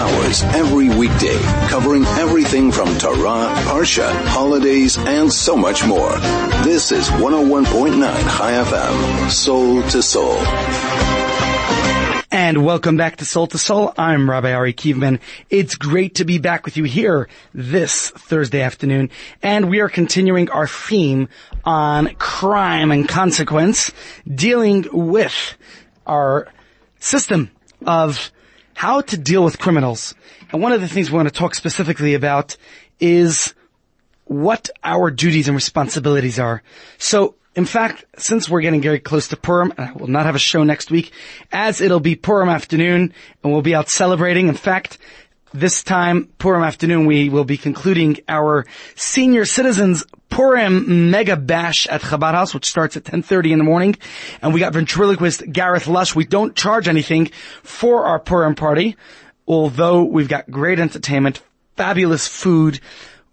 hours 0.00 0.42
every 0.54 0.88
weekday, 0.88 1.38
covering 1.68 2.06
everything 2.06 2.72
from 2.72 2.88
Torah, 2.96 3.52
Parsha, 3.66 4.10
holidays, 4.28 4.96
and 4.96 5.30
so 5.30 5.54
much 5.54 5.86
more. 5.86 6.16
This 6.64 6.90
is 6.90 7.06
101.9 7.08 8.00
Chai 8.00 8.52
FM, 8.64 9.30
Soul 9.30 9.82
to 9.90 10.02
Soul. 10.02 10.38
And 12.32 12.64
welcome 12.64 12.96
back 12.96 13.16
to 13.16 13.26
Soul 13.26 13.46
to 13.48 13.58
Soul. 13.58 13.92
I'm 13.98 14.30
Rabbi 14.30 14.54
Ari 14.54 14.72
Kievman. 14.72 15.20
It's 15.50 15.74
great 15.74 16.14
to 16.14 16.24
be 16.24 16.38
back 16.38 16.64
with 16.64 16.78
you 16.78 16.84
here 16.84 17.28
this 17.52 18.08
Thursday 18.08 18.62
afternoon. 18.62 19.10
And 19.42 19.68
we 19.68 19.80
are 19.80 19.90
continuing 19.90 20.48
our 20.48 20.66
theme 20.66 21.28
on 21.62 22.14
crime 22.14 22.90
and 22.90 23.06
consequence, 23.06 23.92
dealing 24.26 24.86
with 24.92 25.58
our 26.06 26.48
system 27.00 27.50
of 27.84 28.30
how 28.80 29.02
to 29.02 29.18
deal 29.18 29.44
with 29.44 29.58
criminals. 29.58 30.14
And 30.50 30.62
one 30.62 30.72
of 30.72 30.80
the 30.80 30.88
things 30.88 31.10
we 31.10 31.16
want 31.18 31.28
to 31.28 31.34
talk 31.34 31.54
specifically 31.54 32.14
about 32.14 32.56
is 32.98 33.52
what 34.24 34.70
our 34.82 35.10
duties 35.10 35.48
and 35.48 35.54
responsibilities 35.54 36.38
are. 36.38 36.62
So 36.96 37.34
in 37.54 37.66
fact, 37.66 38.06
since 38.16 38.48
we're 38.48 38.62
getting 38.62 38.80
very 38.80 38.98
close 38.98 39.28
to 39.28 39.36
Purim, 39.36 39.74
I 39.76 39.92
will 39.92 40.06
not 40.06 40.24
have 40.24 40.34
a 40.34 40.38
show 40.38 40.64
next 40.64 40.90
week, 40.90 41.12
as 41.52 41.82
it'll 41.82 42.00
be 42.00 42.16
Purim 42.16 42.48
afternoon, 42.48 43.12
and 43.44 43.52
we'll 43.52 43.60
be 43.60 43.74
out 43.74 43.90
celebrating. 43.90 44.48
In 44.48 44.54
fact, 44.54 44.96
this 45.52 45.82
time, 45.82 46.28
Purim 46.38 46.62
afternoon, 46.62 47.06
we 47.06 47.28
will 47.28 47.44
be 47.44 47.56
concluding 47.56 48.18
our 48.28 48.66
senior 48.94 49.44
citizens 49.44 50.04
Purim 50.28 51.10
Mega 51.10 51.36
Bash 51.36 51.86
at 51.88 52.02
Chabad 52.02 52.34
House, 52.34 52.54
which 52.54 52.66
starts 52.66 52.96
at 52.96 53.04
10.30 53.04 53.52
in 53.52 53.58
the 53.58 53.64
morning. 53.64 53.96
And 54.42 54.54
we 54.54 54.60
got 54.60 54.72
ventriloquist 54.72 55.42
Gareth 55.50 55.88
Lush. 55.88 56.14
We 56.14 56.24
don't 56.24 56.54
charge 56.54 56.88
anything 56.88 57.30
for 57.62 58.06
our 58.06 58.20
Purim 58.20 58.54
party, 58.54 58.96
although 59.46 60.04
we've 60.04 60.28
got 60.28 60.50
great 60.50 60.78
entertainment, 60.78 61.42
fabulous 61.76 62.28
food, 62.28 62.80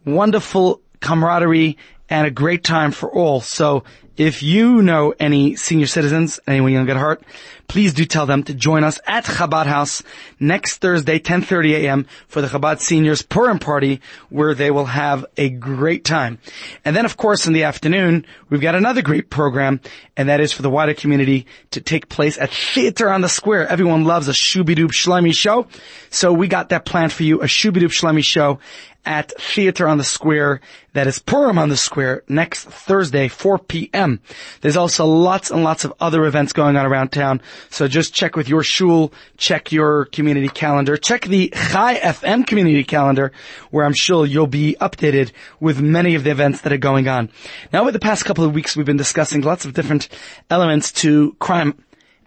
wonderful 0.05 0.81
camaraderie, 0.99 1.77
and 2.09 2.25
a 2.25 2.31
great 2.31 2.64
time 2.64 2.92
for 2.92 3.14
all. 3.14 3.42
So 3.42 3.83
if 4.16 4.42
you 4.42 4.81
know 4.81 5.14
any 5.20 5.55
senior 5.55 5.86
citizens, 5.86 6.39
anyone 6.47 6.72
young 6.72 6.89
at 6.89 6.97
heart, 6.97 7.22
please 7.68 7.94
do 7.94 8.06
tell 8.06 8.26
them 8.26 8.44
to 8.44 8.54
join 8.54 8.84
us 8.84 9.00
at 9.06 9.26
Chabad 9.26 9.66
House 9.66 10.04
next 10.40 10.78
Thursday, 10.78 11.20
10.30 11.20 11.72
a.m. 11.82 12.08
for 12.28 12.42
the 12.42 12.48
Chabad 12.48 12.80
Seniors 12.80 13.22
Purim 13.22 13.60
Party, 13.60 14.02
where 14.30 14.54
they 14.54 14.72
will 14.72 14.86
have 14.86 15.26
a 15.38 15.50
great 15.50 16.06
time. 16.06 16.40
And 16.86 16.95
then, 16.95 17.06
of 17.06 17.18
course, 17.18 17.48
in 17.48 17.54
the 17.54 17.64
afternoon, 17.64 18.26
we've 18.50 18.62
got 18.62 18.76
another 18.76 19.02
great 19.02 19.30
program, 19.30 19.82
and 20.16 20.30
that 20.30 20.40
is 20.40 20.54
for 20.54 20.62
the 20.62 20.70
wider 20.70 20.94
community 20.94 21.45
to 21.72 21.82
take 21.82 22.10
place 22.10 22.38
at 22.38 22.52
Theater 22.52 23.10
on 23.10 23.22
the 23.22 23.30
Square. 23.30 23.68
Everyone 23.68 24.06
loves 24.06 24.28
a 24.28 24.34
Shubidub 24.34 24.92
Shlemi 24.92 25.34
show, 25.34 25.68
so 26.10 26.34
we 26.34 26.48
got 26.48 26.70
that 26.70 26.86
planned 26.86 27.14
for 27.14 27.23
you, 27.23 27.42
a 27.42 27.45
Shubidub 27.45 27.92
Shlemi 27.92 28.23
show 28.23 28.60
at 29.08 29.32
Theater 29.40 29.88
on 29.88 29.98
the 29.98 30.04
Square. 30.04 30.60
That 30.94 31.08
is 31.08 31.18
Purim 31.18 31.58
on 31.58 31.70
the 31.70 31.78
Square 31.78 32.23
next 32.28 32.66
Thursday, 32.66 33.30
4 33.30 33.60
p.m. 33.60 34.20
There's 34.62 34.76
also 34.76 35.06
lots 35.06 35.50
and 35.50 35.64
lots 35.64 35.86
of 35.86 35.94
other 36.00 36.26
events 36.26 36.54
going 36.54 36.76
on 36.76 36.86
around 36.86 37.10
town. 37.10 37.42
So 37.69 37.88
just 37.88 38.13
check 38.13 38.36
with 38.36 38.50
your 38.50 38.63
shul, 38.63 39.13
check 39.38 39.72
your 39.72 40.05
community 40.05 40.50
calendar, 40.50 40.97
check 40.97 41.25
the 41.25 41.50
Chai 41.50 41.95
FM 41.95 42.45
community 42.45 42.83
calendar, 42.83 43.31
where 43.72 43.86
I'm 43.86 43.94
sure 43.94 44.25
you'll 44.25 44.47
be 44.47 44.75
updated 44.80 45.31
with 45.59 45.81
many 45.81 46.16
of 46.16 46.23
the 46.23 46.31
events 46.31 46.61
that 46.61 46.73
are 46.73 46.77
going 46.77 47.08
on. 47.08 47.30
Now, 47.72 47.81
over 47.81 47.91
the 47.91 47.99
past 47.99 48.25
couple 48.25 48.44
of 48.44 48.53
weeks, 48.53 48.75
we've 48.75 48.86
been 48.86 48.97
discussing 48.97 49.41
lots 49.41 49.66
of 49.66 49.73
different 49.73 50.09
elements 50.49 50.91
to 50.94 51.36
crime 51.39 51.75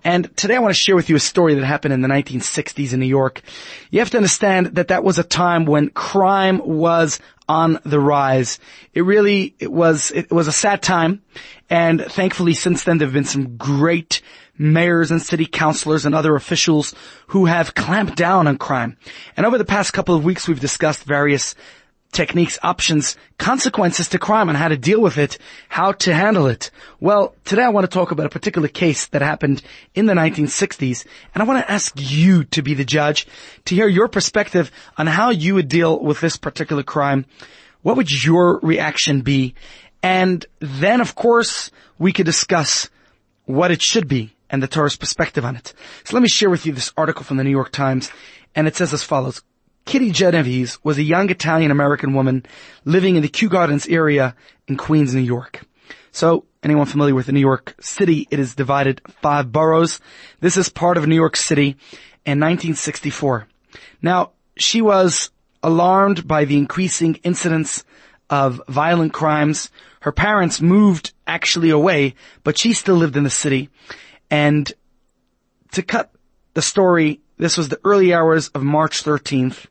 and 0.02 0.34
today 0.34 0.56
I 0.56 0.60
want 0.60 0.74
to 0.74 0.80
share 0.80 0.96
with 0.96 1.10
you 1.10 1.16
a 1.16 1.20
story 1.20 1.54
that 1.54 1.64
happened 1.64 1.92
in 1.92 2.00
the 2.00 2.08
1960s 2.08 2.94
in 2.94 3.00
New 3.00 3.06
York. 3.06 3.42
You 3.90 3.98
have 3.98 4.10
to 4.10 4.16
understand 4.16 4.68
that 4.76 4.88
that 4.88 5.04
was 5.04 5.18
a 5.18 5.22
time 5.22 5.66
when 5.66 5.90
crime 5.90 6.58
was 6.64 7.20
on 7.50 7.80
the 7.84 7.98
rise. 7.98 8.60
It 8.94 9.00
really, 9.00 9.56
it 9.58 9.72
was, 9.72 10.12
it 10.12 10.30
was 10.30 10.46
a 10.46 10.52
sad 10.52 10.82
time. 10.82 11.20
And 11.68 12.00
thankfully 12.00 12.54
since 12.54 12.84
then 12.84 12.98
there 12.98 13.08
have 13.08 13.12
been 13.12 13.24
some 13.24 13.56
great 13.56 14.22
mayors 14.56 15.10
and 15.10 15.20
city 15.20 15.46
councilors 15.46 16.06
and 16.06 16.14
other 16.14 16.36
officials 16.36 16.94
who 17.28 17.46
have 17.46 17.74
clamped 17.74 18.14
down 18.14 18.46
on 18.46 18.56
crime. 18.56 18.96
And 19.36 19.46
over 19.46 19.58
the 19.58 19.64
past 19.64 19.92
couple 19.92 20.14
of 20.14 20.24
weeks 20.24 20.46
we've 20.46 20.60
discussed 20.60 21.02
various 21.02 21.56
techniques, 22.12 22.58
options, 22.62 23.16
consequences 23.38 24.08
to 24.08 24.18
crime 24.18 24.48
and 24.48 24.58
how 24.58 24.68
to 24.68 24.76
deal 24.76 25.00
with 25.00 25.16
it, 25.16 25.38
how 25.68 25.92
to 25.92 26.12
handle 26.12 26.46
it. 26.46 26.70
Well, 26.98 27.34
today 27.44 27.62
I 27.62 27.68
want 27.68 27.84
to 27.84 27.94
talk 27.94 28.10
about 28.10 28.26
a 28.26 28.30
particular 28.30 28.68
case 28.68 29.06
that 29.08 29.22
happened 29.22 29.62
in 29.94 30.06
the 30.06 30.14
1960s 30.14 31.06
and 31.34 31.42
I 31.42 31.46
want 31.46 31.64
to 31.64 31.70
ask 31.70 31.92
you 31.96 32.44
to 32.44 32.62
be 32.62 32.74
the 32.74 32.84
judge, 32.84 33.26
to 33.66 33.74
hear 33.74 33.86
your 33.86 34.08
perspective 34.08 34.72
on 34.98 35.06
how 35.06 35.30
you 35.30 35.54
would 35.54 35.68
deal 35.68 36.00
with 36.00 36.20
this 36.20 36.36
particular 36.36 36.82
crime. 36.82 37.26
What 37.82 37.96
would 37.96 38.10
your 38.24 38.58
reaction 38.60 39.20
be? 39.20 39.54
And 40.02 40.44
then 40.58 41.00
of 41.00 41.14
course 41.14 41.70
we 41.98 42.12
could 42.12 42.26
discuss 42.26 42.90
what 43.44 43.70
it 43.70 43.82
should 43.82 44.08
be 44.08 44.34
and 44.48 44.60
the 44.62 44.68
Torah's 44.68 44.96
perspective 44.96 45.44
on 45.44 45.54
it. 45.54 45.74
So 46.04 46.16
let 46.16 46.22
me 46.22 46.28
share 46.28 46.50
with 46.50 46.66
you 46.66 46.72
this 46.72 46.92
article 46.96 47.22
from 47.22 47.36
the 47.36 47.44
New 47.44 47.50
York 47.50 47.70
Times 47.70 48.10
and 48.56 48.66
it 48.66 48.74
says 48.74 48.92
as 48.92 49.04
follows. 49.04 49.42
Kitty 49.84 50.10
Genovese 50.10 50.78
was 50.84 50.98
a 50.98 51.02
young 51.02 51.30
Italian-American 51.30 52.14
woman 52.14 52.44
living 52.84 53.16
in 53.16 53.22
the 53.22 53.28
Kew 53.28 53.48
Gardens 53.48 53.86
area 53.88 54.34
in 54.68 54.76
Queens, 54.76 55.14
New 55.14 55.20
York. 55.20 55.66
So, 56.12 56.46
anyone 56.62 56.86
familiar 56.86 57.14
with 57.14 57.30
New 57.30 57.40
York 57.40 57.74
City, 57.80 58.26
it 58.30 58.38
is 58.38 58.54
divided 58.54 59.00
five 59.22 59.52
boroughs. 59.52 60.00
This 60.40 60.56
is 60.56 60.68
part 60.68 60.96
of 60.96 61.06
New 61.06 61.14
York 61.14 61.36
City 61.36 61.76
in 62.24 62.38
1964. 62.38 63.46
Now, 64.02 64.32
she 64.56 64.82
was 64.82 65.30
alarmed 65.62 66.26
by 66.26 66.44
the 66.44 66.56
increasing 66.56 67.16
incidence 67.22 67.84
of 68.28 68.62
violent 68.68 69.12
crimes. 69.12 69.70
Her 70.00 70.12
parents 70.12 70.60
moved 70.60 71.12
actually 71.26 71.70
away, 71.70 72.14
but 72.44 72.58
she 72.58 72.72
still 72.72 72.96
lived 72.96 73.16
in 73.16 73.24
the 73.24 73.30
city. 73.30 73.70
And 74.30 74.72
to 75.72 75.82
cut 75.82 76.12
the 76.54 76.62
story, 76.62 77.20
this 77.40 77.56
was 77.56 77.70
the 77.70 77.80
early 77.84 78.12
hours 78.12 78.48
of 78.48 78.62
March 78.62 79.02
13th. 79.02 79.64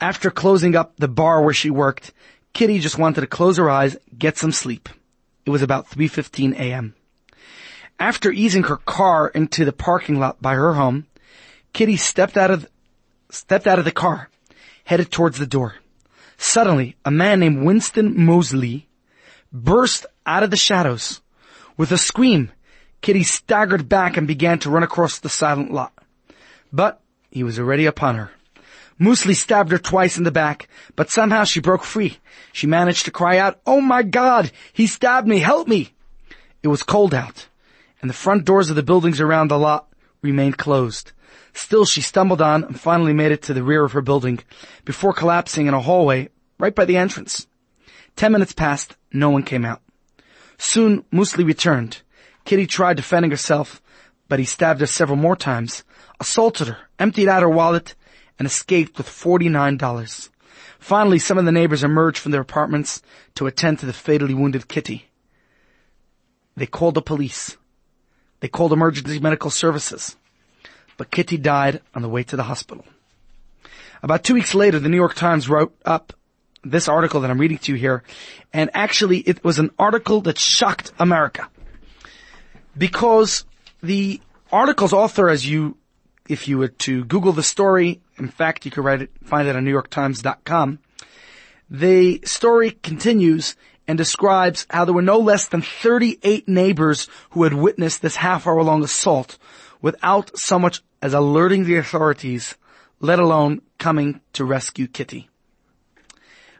After 0.00 0.30
closing 0.30 0.74
up 0.74 0.96
the 0.96 1.08
bar 1.08 1.42
where 1.42 1.52
she 1.52 1.68
worked, 1.68 2.14
Kitty 2.54 2.78
just 2.78 2.96
wanted 2.96 3.20
to 3.20 3.26
close 3.26 3.58
her 3.58 3.68
eyes, 3.68 3.98
get 4.16 4.38
some 4.38 4.50
sleep. 4.50 4.88
It 5.44 5.50
was 5.50 5.60
about 5.60 5.90
3.15 5.90 6.54
a.m. 6.54 6.94
After 8.00 8.32
easing 8.32 8.62
her 8.62 8.78
car 8.78 9.28
into 9.28 9.66
the 9.66 9.74
parking 9.74 10.18
lot 10.18 10.40
by 10.40 10.54
her 10.54 10.72
home, 10.72 11.06
Kitty 11.74 11.98
stepped 11.98 12.38
out 12.38 12.50
of, 12.50 12.66
stepped 13.28 13.66
out 13.66 13.78
of 13.78 13.84
the 13.84 13.92
car, 13.92 14.30
headed 14.84 15.10
towards 15.10 15.36
the 15.36 15.46
door. 15.46 15.74
Suddenly, 16.38 16.96
a 17.04 17.10
man 17.10 17.40
named 17.40 17.62
Winston 17.62 18.24
Moseley 18.24 18.88
burst 19.52 20.06
out 20.24 20.42
of 20.42 20.50
the 20.50 20.56
shadows. 20.56 21.20
With 21.76 21.92
a 21.92 21.98
scream, 21.98 22.52
Kitty 23.02 23.22
staggered 23.22 23.86
back 23.86 24.16
and 24.16 24.26
began 24.26 24.58
to 24.60 24.70
run 24.70 24.82
across 24.82 25.18
the 25.18 25.28
silent 25.28 25.70
lot. 25.70 25.92
But 26.76 27.00
he 27.30 27.42
was 27.42 27.58
already 27.58 27.86
upon 27.86 28.16
her. 28.16 28.30
Moseley 28.98 29.32
stabbed 29.32 29.72
her 29.72 29.78
twice 29.78 30.18
in 30.18 30.24
the 30.24 30.30
back, 30.30 30.68
but 30.94 31.10
somehow 31.10 31.44
she 31.44 31.58
broke 31.58 31.82
free. 31.82 32.18
She 32.52 32.66
managed 32.66 33.06
to 33.06 33.10
cry 33.10 33.38
out, 33.38 33.58
Oh 33.66 33.80
my 33.80 34.02
God! 34.02 34.52
He 34.74 34.86
stabbed 34.86 35.26
me! 35.26 35.38
Help 35.38 35.68
me! 35.68 35.94
It 36.62 36.68
was 36.68 36.82
cold 36.82 37.14
out, 37.14 37.48
and 38.02 38.10
the 38.10 38.14
front 38.14 38.44
doors 38.44 38.68
of 38.68 38.76
the 38.76 38.82
buildings 38.82 39.22
around 39.22 39.48
the 39.48 39.58
lot 39.58 39.88
remained 40.20 40.58
closed. 40.58 41.12
Still, 41.54 41.86
she 41.86 42.02
stumbled 42.02 42.42
on 42.42 42.62
and 42.64 42.78
finally 42.78 43.14
made 43.14 43.32
it 43.32 43.40
to 43.44 43.54
the 43.54 43.62
rear 43.62 43.82
of 43.82 43.92
her 43.92 44.02
building 44.02 44.40
before 44.84 45.14
collapsing 45.14 45.66
in 45.66 45.72
a 45.72 45.80
hallway 45.80 46.28
right 46.58 46.74
by 46.74 46.84
the 46.84 46.98
entrance. 46.98 47.46
Ten 48.16 48.32
minutes 48.32 48.52
passed, 48.52 48.96
no 49.14 49.30
one 49.30 49.44
came 49.44 49.64
out. 49.64 49.80
Soon, 50.58 51.04
Moseley 51.10 51.44
returned. 51.44 52.02
Kitty 52.44 52.66
tried 52.66 52.98
defending 52.98 53.30
herself, 53.30 53.80
but 54.28 54.38
he 54.38 54.44
stabbed 54.44 54.80
her 54.80 54.86
several 54.86 55.16
more 55.16 55.36
times, 55.36 55.82
assaulted 56.20 56.68
her, 56.68 56.78
emptied 56.98 57.28
out 57.28 57.42
her 57.42 57.48
wallet, 57.48 57.94
and 58.38 58.46
escaped 58.46 58.98
with 58.98 59.08
$49. 59.08 60.28
Finally, 60.78 61.18
some 61.18 61.38
of 61.38 61.44
the 61.44 61.52
neighbors 61.52 61.82
emerged 61.82 62.18
from 62.18 62.32
their 62.32 62.40
apartments 62.40 63.02
to 63.34 63.46
attend 63.46 63.78
to 63.78 63.86
the 63.86 63.92
fatally 63.92 64.34
wounded 64.34 64.68
Kitty. 64.68 65.08
They 66.56 66.66
called 66.66 66.94
the 66.94 67.02
police. 67.02 67.56
They 68.40 68.48
called 68.48 68.72
emergency 68.72 69.18
medical 69.18 69.50
services. 69.50 70.16
But 70.96 71.10
Kitty 71.10 71.36
died 71.36 71.80
on 71.94 72.02
the 72.02 72.08
way 72.08 72.22
to 72.24 72.36
the 72.36 72.44
hospital. 72.44 72.84
About 74.02 74.24
two 74.24 74.34
weeks 74.34 74.54
later, 74.54 74.78
the 74.78 74.88
New 74.88 74.96
York 74.96 75.14
Times 75.14 75.48
wrote 75.48 75.74
up 75.84 76.12
this 76.62 76.88
article 76.88 77.20
that 77.20 77.30
I'm 77.30 77.40
reading 77.40 77.58
to 77.58 77.72
you 77.72 77.78
here, 77.78 78.02
and 78.52 78.70
actually 78.74 79.18
it 79.18 79.42
was 79.44 79.58
an 79.58 79.70
article 79.78 80.20
that 80.22 80.38
shocked 80.38 80.92
America. 80.98 81.48
Because 82.76 83.44
the 83.82 84.20
article's 84.52 84.92
author, 84.92 85.28
as 85.28 85.48
you, 85.48 85.76
if 86.28 86.48
you 86.48 86.58
were 86.58 86.68
to 86.68 87.04
Google 87.04 87.32
the 87.32 87.42
story, 87.42 88.00
in 88.18 88.28
fact, 88.28 88.64
you 88.64 88.70
could 88.70 88.84
it, 89.02 89.10
find 89.24 89.48
it 89.48 89.56
on 89.56 89.64
NewYorkTimes.com. 89.64 90.78
The 91.68 92.20
story 92.24 92.70
continues 92.70 93.56
and 93.88 93.98
describes 93.98 94.66
how 94.70 94.84
there 94.84 94.94
were 94.94 95.02
no 95.02 95.18
less 95.18 95.48
than 95.48 95.62
38 95.62 96.48
neighbors 96.48 97.08
who 97.30 97.44
had 97.44 97.54
witnessed 97.54 98.02
this 98.02 98.16
half 98.16 98.46
hour 98.46 98.62
long 98.62 98.82
assault 98.82 99.38
without 99.80 100.36
so 100.36 100.58
much 100.58 100.82
as 101.00 101.14
alerting 101.14 101.64
the 101.64 101.76
authorities, 101.76 102.56
let 103.00 103.18
alone 103.18 103.62
coming 103.78 104.20
to 104.32 104.44
rescue 104.44 104.86
Kitty. 104.86 105.28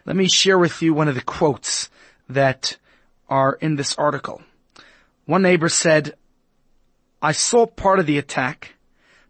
Let 0.04 0.16
me 0.16 0.28
share 0.28 0.58
with 0.58 0.82
you 0.82 0.94
one 0.94 1.08
of 1.08 1.16
the 1.16 1.20
quotes 1.20 1.90
that 2.28 2.76
are 3.28 3.54
in 3.60 3.76
this 3.76 3.96
article. 3.96 4.42
One 5.24 5.42
neighbor 5.42 5.68
said, 5.68 6.14
I 7.20 7.32
saw 7.32 7.66
part 7.66 7.98
of 7.98 8.06
the 8.06 8.18
attack, 8.18 8.75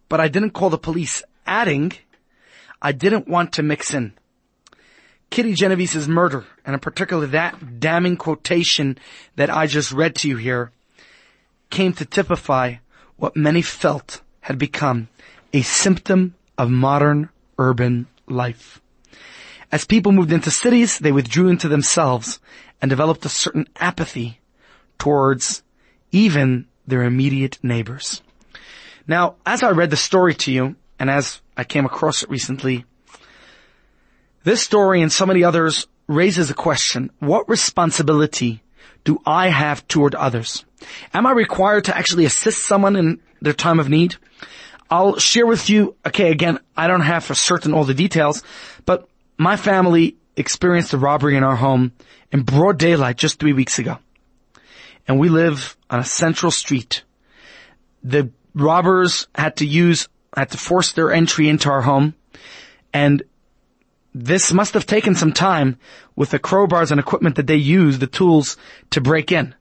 but 0.09 0.21
I 0.21 0.29
didn't 0.29 0.51
call 0.51 0.71
the 0.71 0.79
police, 0.79 1.23
adding, 1.47 1.93
I 2.81 2.93
didn't 2.93 3.29
want 3.29 3.53
to 3.55 3.63
mix 3.63 3.95
in. 3.95 4.13
Kitty 5.31 5.55
Genovese's 5.55 6.09
murder, 6.09 6.45
and 6.65 6.75
in 6.75 6.81
particular 6.81 7.27
that 7.27 7.81
damning 7.81 8.17
quotation 8.17 8.99
that 9.35 9.51
I 9.51 9.67
just 9.67 9.93
read 9.93 10.15
to 10.17 10.29
you 10.29 10.37
here, 10.37 10.71
came 11.71 11.93
to 11.95 12.05
typify 12.05 12.77
what 13.17 13.37
many 13.37 13.63
felt 13.63 14.23
had 14.41 14.59
become 14.59 15.09
a 15.53 15.63
symptom 15.63 16.35
of 16.57 16.71
modern 16.71 17.29
urban 17.59 18.07
life. 18.29 18.81
As 19.73 19.85
people 19.85 20.13
moved 20.13 20.33
into 20.33 20.51
cities, 20.51 20.99
they 20.99 21.13
withdrew 21.13 21.49
into 21.49 21.69
themselves 21.69 22.39
and 22.81 22.89
developed 22.89 23.25
a 23.25 23.29
certain 23.29 23.67
apathy 23.77 24.41
towards 24.99 25.63
even 26.13 26.67
their 26.87 27.03
immediate 27.03 27.59
neighbors. 27.63 28.23
Now, 29.07 29.37
as 29.45 29.63
I 29.63 29.71
read 29.71 29.91
the 29.91 29.97
story 29.97 30.35
to 30.35 30.53
you, 30.53 30.77
and 30.99 31.11
as 31.11 31.41
I 31.57 31.65
came 31.65 31.85
across 31.85 32.23
it 32.23 32.31
recently, 32.31 32.85
this 34.45 34.63
story 34.63 35.03
and 35.03 35.13
so 35.13 35.27
many 35.27 35.45
others 35.45 35.87
raises 36.07 36.51
a 36.51 36.55
question. 36.55 37.11
What 37.19 37.49
responsibility 37.49 38.63
do 39.05 39.21
I 39.27 39.49
have 39.49 39.87
toward 39.89 40.15
others? 40.15 40.65
Am 41.13 41.27
I 41.27 41.33
required 41.33 41.85
to 41.85 41.97
actually 41.97 42.25
assist 42.25 42.67
someone 42.67 42.97
in 42.97 43.21
their 43.41 43.53
time 43.53 43.81
of 43.81 43.89
need? 43.89 44.17
I'll 44.91 45.19
share 45.19 45.47
with 45.47 45.69
you, 45.69 45.97
okay, 46.07 46.31
again, 46.31 46.61
I 46.77 46.87
don't 46.87 47.01
have 47.01 47.25
for 47.25 47.35
certain 47.35 47.75
all 47.75 47.85
the 47.85 47.95
details, 47.95 48.43
but 48.85 49.09
my 49.37 49.57
family 49.57 50.17
experienced 50.37 50.93
a 50.93 50.99
robbery 50.99 51.37
in 51.37 51.43
our 51.43 51.57
home 51.57 51.93
in 52.31 52.43
broad 52.43 52.79
daylight 52.79 53.17
just 53.17 53.41
three 53.41 53.53
weeks 53.53 53.79
ago. 53.79 53.99
And 55.09 55.19
we 55.19 55.29
live 55.29 55.77
on 55.91 56.01
a 56.01 56.05
central 56.05 56.53
street. 56.53 57.03
The 58.03 58.31
robbers 58.57 59.29
had 59.35 59.57
to 59.57 59.67
use, 59.67 60.09
had 60.35 60.51
to 60.51 60.59
force 60.59 60.93
their 60.93 61.13
entry 61.13 61.49
into 61.49 61.71
our 61.71 61.83
home. 61.83 62.15
And 62.93 63.23
this 64.15 64.53
must 64.53 64.75
have 64.75 64.87
taken 64.87 65.15
some 65.15 65.33
time 65.33 65.79
with 66.17 66.31
the 66.31 66.39
crowbars 66.39 66.91
and 66.91 66.99
equipment 66.99 67.37
that 67.37 67.47
they 67.47 67.57
used, 67.57 68.01
the 68.01 68.07
tools 68.07 68.57
to 68.91 69.01
break 69.01 69.31
in. 69.31 69.55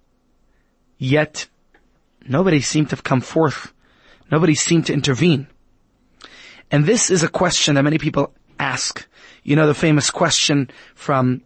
Yet, 0.97 1.47
nobody 2.25 2.61
seemed 2.61 2.89
to 2.89 2.95
have 2.95 3.03
come 3.03 3.19
forth. 3.19 3.73
Nobody 4.31 4.55
seemed 4.55 4.85
to 4.87 4.93
intervene. 4.93 5.47
And 6.71 6.85
this 6.85 7.11
is 7.11 7.21
a 7.21 7.27
question 7.27 7.75
that 7.75 7.83
many 7.83 7.97
people 7.97 8.33
ask. 8.57 9.05
You 9.43 9.57
know 9.57 9.67
the 9.67 9.73
famous 9.73 10.09
question 10.09 10.71
from 10.95 11.41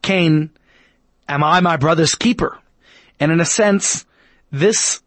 Cain, 0.00 0.50
am 1.28 1.44
I 1.44 1.60
my 1.60 1.76
brother's 1.76 2.14
keeper? 2.14 2.58
And 3.20 3.30
in 3.30 3.40
a 3.40 3.44
sense, 3.44 4.06
this 4.50 5.02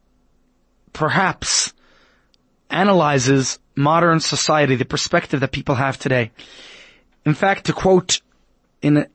perhaps 0.93 1.73
analyzes 2.69 3.59
modern 3.75 4.19
society, 4.19 4.75
the 4.75 4.85
perspective 4.85 5.39
that 5.39 5.51
people 5.51 5.75
have 5.75 5.97
today. 5.97 6.31
In 7.25 7.33
fact, 7.33 7.65
to 7.65 7.73
quote 7.73 8.21
in 8.81 8.97
a 8.97 9.07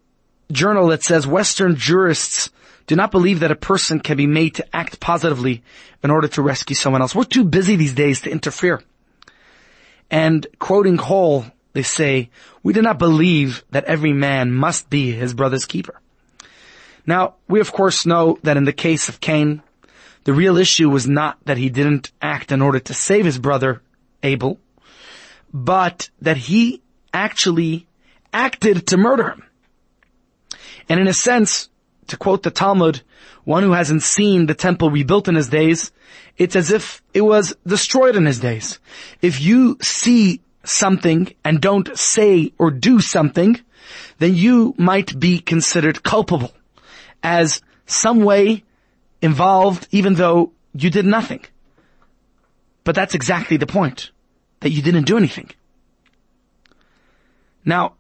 journal 0.53 0.89
that 0.89 1.03
says 1.03 1.27
Western 1.27 1.77
jurists 1.77 2.51
do 2.87 2.97
not 2.97 3.11
believe 3.11 3.41
that 3.41 3.51
a 3.51 3.57
person 3.57 4.01
can 4.01 4.17
be 4.17 4.27
made 4.27 4.57
to 4.57 4.77
act 4.77 5.01
positively 5.01 5.63
in 6.03 6.11
order 6.11 6.29
to 6.29 6.43
rescue 6.43 6.77
someone 6.77 7.01
else. 7.01 7.15
We're 7.15 7.25
too 7.25 7.45
busy 7.45 7.77
these 7.77 7.95
days 7.95 8.23
to 8.23 8.31
interfere. 8.31 8.83
And 10.11 10.47
quoting 10.59 10.99
Hall, 10.99 11.47
they 11.73 11.83
say, 11.83 12.31
we 12.63 12.73
do 12.73 12.83
not 12.83 12.99
believe 12.99 13.65
that 13.71 13.85
every 13.85 14.13
man 14.13 14.53
must 14.53 14.91
be 14.91 15.13
his 15.13 15.33
brother's 15.33 15.65
keeper. 15.65 16.01
Now, 17.07 17.35
we 17.49 17.61
of 17.61 17.73
course 17.73 18.07
know 18.07 18.39
that 18.43 18.57
in 18.57 18.65
the 18.65 18.73
case 18.73 19.09
of 19.09 19.21
Cain, 19.21 19.63
the 20.25 20.33
real 20.33 20.57
issue 20.57 20.91
was 20.91 21.07
not 21.07 21.39
that 21.45 21.59
he 21.59 21.69
didn't 21.69 22.11
act 22.21 22.51
in 22.51 22.63
order 22.63 22.81
to 22.81 22.95
save 22.95 23.25
his 23.25 23.39
brother 23.39 23.83
Abel, 24.23 24.59
but 25.53 26.11
that 26.21 26.37
he 26.37 26.83
actually 27.13 27.87
acted 28.33 28.87
to 28.89 28.97
murder 28.97 29.31
him. 29.31 29.43
And 30.89 31.01
in 31.01 31.07
a 31.07 31.15
sense, 31.15 31.69
to 32.09 32.17
quote 32.17 32.43
the 32.43 32.51
Talmud, 32.51 33.03
one 33.45 33.63
who 33.63 33.73
hasn't 33.73 34.03
seen 34.03 34.47
the 34.47 34.55
temple 34.55 34.91
rebuilt 34.91 35.29
in 35.29 35.35
his 35.35 35.49
days, 35.49 35.93
it's 36.37 36.57
as 36.57 36.71
if 36.71 37.03
it 37.13 37.21
was 37.21 37.55
destroyed 37.67 38.17
in 38.17 38.27
his 38.27 38.41
days. 38.41 38.79
If 39.23 39.41
you 39.41 39.79
see 39.81 40.41
something 40.65 41.33
and 41.45 41.61
don't 41.61 41.97
say 41.97 42.53
or 42.59 42.71
do 42.71 43.01
something, 43.01 43.61
then 44.19 44.35
you 44.35 44.75
might 44.79 45.19
be 45.19 45.39
considered 45.39 46.03
culpable 46.03 46.53
as 47.23 47.61
some 47.87 48.23
way 48.23 48.65
involved 49.25 49.89
even 49.91 50.15
though 50.15 50.53
you 50.75 50.91
did 50.91 51.07
nothing. 51.07 51.43
But 52.85 52.95
that's 52.95 53.15
exactly 53.15 53.57
the 53.57 53.67
point, 53.67 54.11
that 54.61 54.71
you 54.71 54.83
didn't 54.83 55.07
do 55.07 55.17
anything. 55.17 55.51
Now, 57.65 57.95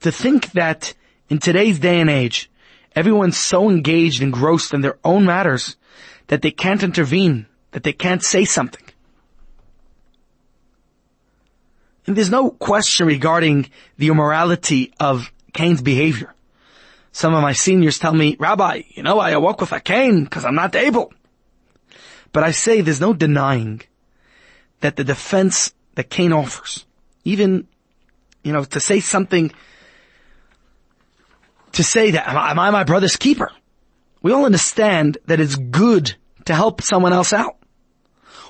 to 0.00 0.10
think 0.10 0.52
that 0.52 0.94
in 1.28 1.38
today's 1.38 1.78
day 1.78 2.00
and 2.00 2.10
age, 2.10 2.50
everyone's 2.96 3.38
so 3.38 3.70
engaged 3.70 4.20
and 4.20 4.34
engrossed 4.34 4.74
in 4.74 4.80
their 4.80 4.98
own 5.04 5.24
matters 5.24 5.76
that 6.26 6.42
they 6.42 6.50
can't 6.50 6.82
intervene, 6.82 7.46
that 7.70 7.84
they 7.84 7.92
can't 7.92 8.24
say 8.24 8.44
something. 8.44 8.84
And 12.06 12.16
there's 12.16 12.30
no 12.30 12.50
question 12.50 13.06
regarding 13.06 13.70
the 13.96 14.08
immorality 14.08 14.92
of 14.98 15.30
Cain's 15.52 15.82
behavior. 15.82 16.34
Some 17.18 17.34
of 17.34 17.42
my 17.42 17.52
seniors 17.52 17.98
tell 17.98 18.14
me, 18.14 18.36
Rabbi, 18.38 18.82
you 18.90 19.02
know, 19.02 19.18
I 19.18 19.30
awoke 19.30 19.60
with 19.60 19.72
a 19.72 19.80
cane 19.80 20.22
because 20.22 20.44
I'm 20.44 20.54
not 20.54 20.76
able. 20.76 21.12
But 22.32 22.44
I 22.44 22.52
say 22.52 22.80
there's 22.80 23.00
no 23.00 23.12
denying 23.12 23.82
that 24.82 24.94
the 24.94 25.02
defense 25.02 25.74
that 25.96 26.10
Cain 26.10 26.32
offers, 26.32 26.86
even, 27.24 27.66
you 28.44 28.52
know, 28.52 28.62
to 28.62 28.78
say 28.78 29.00
something 29.00 29.50
to 31.72 31.82
say 31.82 32.12
that, 32.12 32.28
am 32.28 32.56
I 32.60 32.70
my 32.70 32.84
brother's 32.84 33.16
keeper? 33.16 33.50
We 34.22 34.30
all 34.30 34.44
understand 34.44 35.18
that 35.26 35.40
it's 35.40 35.56
good 35.56 36.14
to 36.44 36.54
help 36.54 36.82
someone 36.82 37.12
else 37.12 37.32
out. 37.32 37.56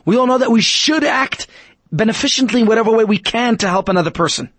We 0.04 0.18
all 0.18 0.26
know 0.26 0.36
that 0.36 0.50
we 0.50 0.60
should 0.60 1.04
act 1.04 1.46
beneficently 1.90 2.60
in 2.60 2.66
whatever 2.66 2.92
way 2.92 3.06
we 3.06 3.16
can 3.16 3.56
to 3.56 3.66
help 3.66 3.88
another 3.88 4.10
person. 4.10 4.52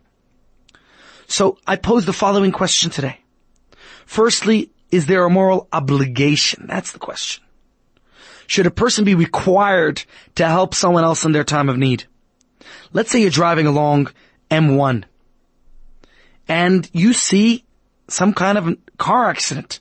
So 1.28 1.60
I 1.68 1.76
pose 1.76 2.08
the 2.08 2.12
following 2.12 2.52
question 2.52 2.90
today. 2.90 3.20
Firstly, 4.10 4.72
is 4.90 5.06
there 5.06 5.24
a 5.24 5.30
moral 5.30 5.68
obligation? 5.72 6.66
That's 6.68 6.94
the 6.94 6.98
question. 6.98 7.44
Should 8.48 8.66
a 8.66 8.72
person 8.72 9.06
be 9.06 9.14
required 9.14 10.04
to 10.34 10.48
help 10.48 10.74
someone 10.74 11.04
else 11.04 11.26
in 11.26 11.32
their 11.32 11.44
time 11.44 11.70
of 11.70 11.78
need? 11.78 12.06
Let's 12.92 13.12
say 13.12 13.22
you're 13.22 13.30
driving 13.30 13.68
along 13.68 14.12
M1 14.50 15.04
and 16.48 16.90
you 16.92 17.14
see 17.14 17.64
some 18.08 18.34
kind 18.34 18.58
of 18.58 18.76
car 18.98 19.30
accident, 19.30 19.80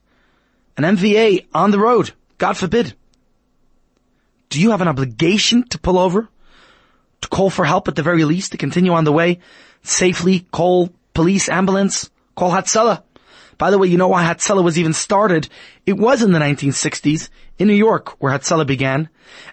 an 0.76 0.85
MVA 0.85 1.47
on 1.54 1.70
the 1.70 1.78
road, 1.78 2.12
God 2.37 2.58
forbid. 2.58 2.94
Do 4.50 4.61
you 4.61 4.73
have 4.73 4.82
an 4.82 4.88
obligation 4.88 5.66
to 5.68 5.78
pull 5.78 5.99
over? 5.99 6.28
To 7.23 7.28
call 7.28 7.49
for 7.49 7.64
help 7.64 7.88
at 7.88 7.97
the 7.97 8.02
very 8.02 8.25
least, 8.25 8.52
to 8.52 8.58
continue 8.58 8.92
on 8.92 9.04
the 9.04 9.12
way, 9.12 9.38
safely 9.82 10.40
call 10.52 10.90
police, 11.14 11.49
ambulance, 11.49 12.11
call 12.37 12.50
Hatzalah. 12.50 13.04
By 13.58 13.72
the 13.72 13.78
way, 13.78 13.88
you 13.88 13.98
know 13.98 14.08
why 14.08 14.24
Hatzalah 14.24 14.62
was 14.62 14.78
even 14.78 14.92
started? 14.92 15.48
It 15.84 15.94
was 15.94 16.22
in 16.22 16.30
the 16.30 16.38
1960s 16.38 17.28
in 17.58 17.66
New 17.66 17.74
York 17.74 18.20
where 18.22 18.32
Hatzalah 18.32 18.66
began. 18.66 19.08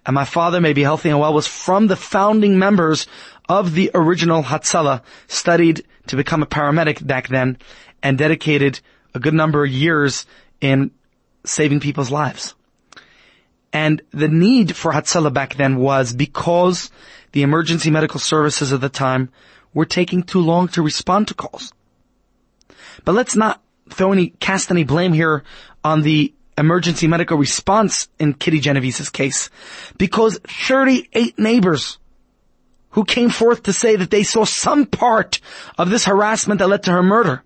And 0.05 0.13
my 0.13 0.25
father, 0.25 0.62
may 0.62 0.74
be 0.74 0.83
healthy 0.83 1.09
and 1.09 1.19
well, 1.19 1.33
was 1.33 1.47
from 1.47 1.88
the 1.88 1.95
founding 1.95 2.59
members 2.59 3.07
of 3.50 3.74
the 3.74 3.91
original 3.95 4.43
Hatzalah, 4.43 5.01
studied 5.27 5.83
to 6.07 6.15
become 6.15 6.43
a 6.43 6.47
paramedic 6.47 7.05
back 7.05 7.27
then 7.27 7.57
and 8.03 8.17
dedicated 8.17 8.79
a 9.15 9.19
good 9.19 9.33
number 9.33 9.65
of 9.65 9.71
years 9.71 10.27
in 10.62 10.91
saving 11.43 11.79
people's 11.79 12.12
lives. 12.12 12.53
And 13.74 14.01
the 14.12 14.27
need 14.27 14.75
for 14.75 14.93
Hatzalah 14.93 15.33
back 15.33 15.55
then 15.55 15.77
was 15.77 16.13
because 16.13 16.91
the 17.31 17.41
emergency 17.41 17.89
medical 17.89 18.19
services 18.19 18.71
at 18.71 18.81
the 18.81 18.89
time 18.89 19.29
were 19.74 19.85
taking 19.85 20.24
too 20.24 20.39
long 20.39 20.67
to 20.69 20.81
respond 20.81 21.27
to 21.27 21.33
calls. 21.33 21.74
But 23.03 23.15
let's 23.15 23.35
not 23.35 23.62
throw 23.89 24.12
any, 24.12 24.30
cast 24.30 24.72
any 24.72 24.84
blame 24.84 25.13
here 25.13 25.44
on 25.84 26.01
the 26.01 26.34
emergency 26.58 27.08
medical 27.08 27.38
response 27.38 28.08
in 28.20 28.34
Kitty 28.34 28.60
Genovese's 28.60 29.10
case 29.10 29.50
because 29.98 30.39
38 30.48 31.38
neighbors 31.38 31.98
who 32.92 33.04
came 33.04 33.30
forth 33.30 33.63
to 33.63 33.74
say 33.74 33.98
that 33.98 34.10
they 34.10 34.24
saw 34.24 34.46
some 34.46 34.86
part 34.86 35.42
of 35.77 35.89
this 35.89 36.06
harassment 36.06 36.60
that 36.60 36.68
led 36.68 36.84
to 36.84 36.92
her 36.92 37.04
murder 37.04 37.44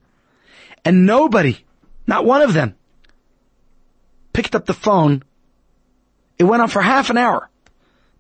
and 0.86 1.06
nobody, 1.06 1.58
not 2.06 2.26
one 2.26 2.42
of 2.42 2.54
them, 2.54 2.76
picked 4.34 4.56
up 4.56 4.66
the 4.66 4.74
phone. 4.74 5.24
It 6.38 6.44
went 6.44 6.62
on 6.62 6.70
for 6.70 6.82
half 6.82 7.10
an 7.10 7.18
hour 7.18 7.50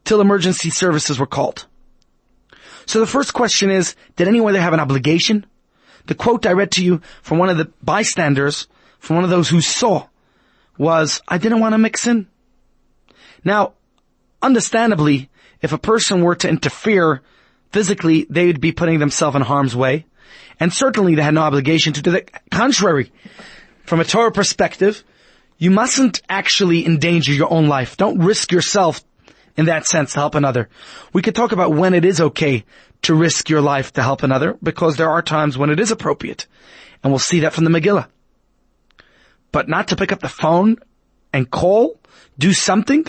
till 0.05 0.21
emergency 0.21 0.69
services 0.69 1.19
were 1.19 1.27
called. 1.27 1.67
So 2.87 2.99
the 2.99 3.07
first 3.07 3.33
question 3.33 3.69
is, 3.69 3.95
did 4.15 4.27
anyone 4.27 4.55
have 4.55 4.73
an 4.73 4.79
obligation? 4.79 5.45
The 6.09 6.15
quote 6.15 6.47
I 6.47 6.53
read 6.53 6.71
to 6.71 6.83
you 6.83 7.03
from 7.21 7.37
one 7.37 7.49
of 7.49 7.59
the 7.59 7.71
bystanders, 7.83 8.67
from 8.97 9.17
one 9.17 9.23
of 9.23 9.29
those 9.29 9.47
who 9.47 9.61
saw, 9.61 10.07
was, 10.75 11.21
I 11.27 11.37
didn't 11.37 11.59
want 11.59 11.73
to 11.73 11.77
mix 11.77 12.07
in. 12.07 12.25
Now, 13.45 13.73
understandably, 14.41 15.29
if 15.61 15.71
a 15.71 15.77
person 15.77 16.23
were 16.23 16.33
to 16.37 16.49
interfere 16.49 17.21
physically, 17.69 18.25
they 18.27 18.47
would 18.47 18.59
be 18.59 18.71
putting 18.71 18.97
themselves 18.97 19.35
in 19.35 19.43
harm's 19.43 19.75
way. 19.75 20.07
And 20.59 20.73
certainly 20.73 21.13
they 21.13 21.21
had 21.21 21.35
no 21.35 21.43
obligation 21.43 21.93
to 21.93 22.01
do 22.01 22.09
the 22.09 22.25
contrary. 22.49 23.11
From 23.83 23.99
a 23.99 24.03
Torah 24.03 24.31
perspective, 24.31 25.03
you 25.59 25.69
mustn't 25.69 26.23
actually 26.27 26.87
endanger 26.87 27.33
your 27.33 27.53
own 27.53 27.67
life. 27.67 27.97
Don't 27.97 28.17
risk 28.17 28.51
yourself 28.51 29.03
in 29.55 29.65
that 29.65 29.85
sense 29.85 30.13
to 30.13 30.21
help 30.21 30.33
another. 30.33 30.69
We 31.13 31.21
could 31.21 31.35
talk 31.35 31.51
about 31.51 31.75
when 31.75 31.93
it 31.93 32.03
is 32.03 32.19
okay 32.19 32.65
to 33.03 33.15
risk 33.15 33.49
your 33.49 33.61
life 33.61 33.93
to 33.93 34.03
help 34.03 34.23
another 34.23 34.57
because 34.61 34.97
there 34.97 35.09
are 35.09 35.21
times 35.21 35.57
when 35.57 35.69
it 35.69 35.79
is 35.79 35.91
appropriate. 35.91 36.47
And 37.03 37.11
we'll 37.11 37.19
see 37.19 37.41
that 37.41 37.53
from 37.53 37.63
the 37.63 37.69
Megillah. 37.69 38.07
But 39.51 39.69
not 39.69 39.87
to 39.89 39.95
pick 39.95 40.11
up 40.11 40.19
the 40.19 40.29
phone 40.29 40.77
and 41.33 41.49
call, 41.49 41.99
do 42.37 42.53
something. 42.53 43.05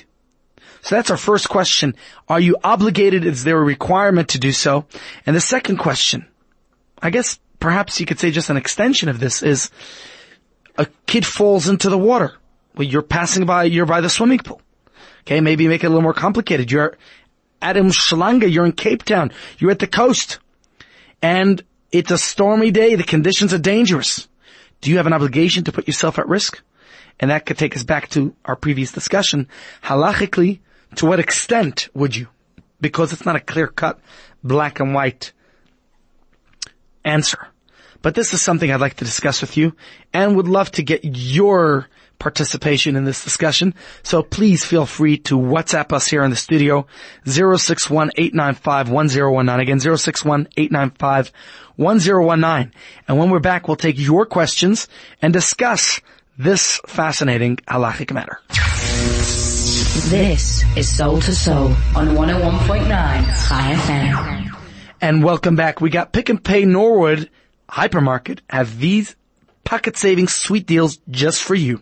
So 0.82 0.94
that's 0.94 1.11
our 1.11 1.16
first 1.16 1.49
question. 1.49 1.94
Are 2.28 2.40
you 2.40 2.56
obligated? 2.62 3.25
Is 3.25 3.44
there 3.44 3.59
a 3.59 3.64
requirement 3.64 4.30
to 4.30 4.38
do 4.38 4.52
so? 4.52 4.87
And 5.26 5.37
the 5.37 5.40
second 5.40 5.76
question, 5.76 6.26
I 7.02 7.11
guess 7.11 7.38
perhaps 7.59 8.00
you 8.00 8.06
could 8.06 8.18
say 8.18 8.30
just 8.30 8.50
an 8.50 8.56
extension 8.56 9.09
of 9.09 9.20
this 9.20 9.42
is 9.42 9.70
a 10.78 10.87
kid 11.06 11.26
falls 11.26 11.68
into 11.68 11.90
the 11.90 11.99
water. 11.99 12.32
Well, 12.76 12.87
you're 12.87 13.02
passing 13.02 13.44
by, 13.44 13.64
you're 13.64 13.87
by 13.87 14.00
the 14.00 14.09
swimming 14.09 14.38
pool. 14.38 14.62
Okay, 15.23 15.40
maybe 15.40 15.68
make 15.68 15.85
it 15.85 15.88
a 15.88 15.90
little 15.90 16.02
more 16.02 16.14
complicated. 16.14 16.70
You're 16.70 16.97
at 17.62 17.76
Umhlanga, 17.76 18.50
you're 18.50 18.64
in 18.64 18.73
Cape 18.73 19.02
Town, 19.02 19.33
you're 19.59 19.71
at 19.71 19.79
the 19.79 19.87
coast, 19.87 20.38
and 21.23 21.62
it's 21.93 22.11
a 22.11 22.19
stormy 22.19 22.71
day, 22.71 22.95
the 22.95 23.02
conditions 23.02 23.52
are 23.52 23.59
dangerous. 23.59 24.29
Do 24.81 24.90
you 24.90 24.97
have 24.97 25.07
an 25.07 25.12
obligation 25.12 25.64
to 25.64 25.73
put 25.73 25.87
yourself 25.87 26.19
at 26.19 26.29
risk? 26.29 26.62
And 27.19 27.31
that 27.31 27.45
could 27.45 27.59
take 27.59 27.76
us 27.76 27.83
back 27.83 28.09
to 28.11 28.35
our 28.47 28.57
previous 28.57 28.93
discussion. 28.93 29.49
Halachically, 29.83 30.61
to 30.97 31.07
what 31.07 31.21
extent 31.21 31.88
would 31.93 32.17
you? 32.17 32.29
Because 32.81 33.12
it's 33.12 33.26
not 33.26 33.37
a 33.37 33.40
clear 33.40 33.67
cut, 33.67 34.00
black 34.43 34.81
and 34.81 34.95
white 34.95 35.33
answer. 37.05 37.50
But 38.02 38.14
this 38.14 38.33
is 38.33 38.40
something 38.40 38.73
I'd 38.73 38.80
like 38.80 38.95
to 38.95 39.04
discuss 39.04 39.40
with 39.40 39.57
you 39.57 39.75
and 40.12 40.37
would 40.37 40.47
love 40.49 40.71
to 40.73 40.83
get 40.83 41.04
your 41.04 41.88
participation 42.19 42.97
in 42.97 43.04
this 43.04 43.23
discussion. 43.25 43.75
So 44.02 44.23
please 44.23 44.64
feel 44.64 44.87
free 44.87 45.19
to 45.19 45.37
WhatsApp 45.37 45.92
us 45.92 46.07
here 46.07 46.23
in 46.23 46.30
the 46.30 46.37
studio, 46.37 46.87
061-895-1019. 47.26 49.61
Again, 49.61 49.78
061-895-1019. 49.78 52.71
And 53.09 53.19
when 53.19 53.30
we're 53.30 53.40
back, 53.40 53.66
we'll 53.66 53.76
take 53.76 53.99
your 53.99 54.26
questions 54.26 54.87
and 55.21 55.33
discuss 55.33 56.00
this 56.38 56.80
fascinating 56.87 57.57
halachic 57.69 58.12
matter. 58.12 58.38
This 60.09 60.62
is 60.76 60.97
Soul 60.97 61.21
to 61.21 61.35
Soul 61.35 61.71
on 61.97 62.14
101.9 62.16 62.88
Chai 62.88 63.75
FM. 63.75 64.57
And 65.00 65.25
welcome 65.25 65.57
back. 65.57 65.80
We 65.80 65.90
got 65.90 66.12
Pick 66.12 66.30
n 66.30 66.38
Pay 66.38 66.64
Norwood 66.64 67.28
Hypermarket 67.71 68.41
have 68.50 68.79
these 68.79 69.17
pocket 69.65 69.97
saving 69.97 70.29
sweet 70.29 70.67
deals 70.67 70.99
just 71.11 71.43
for 71.43 71.55
you. 71.55 71.81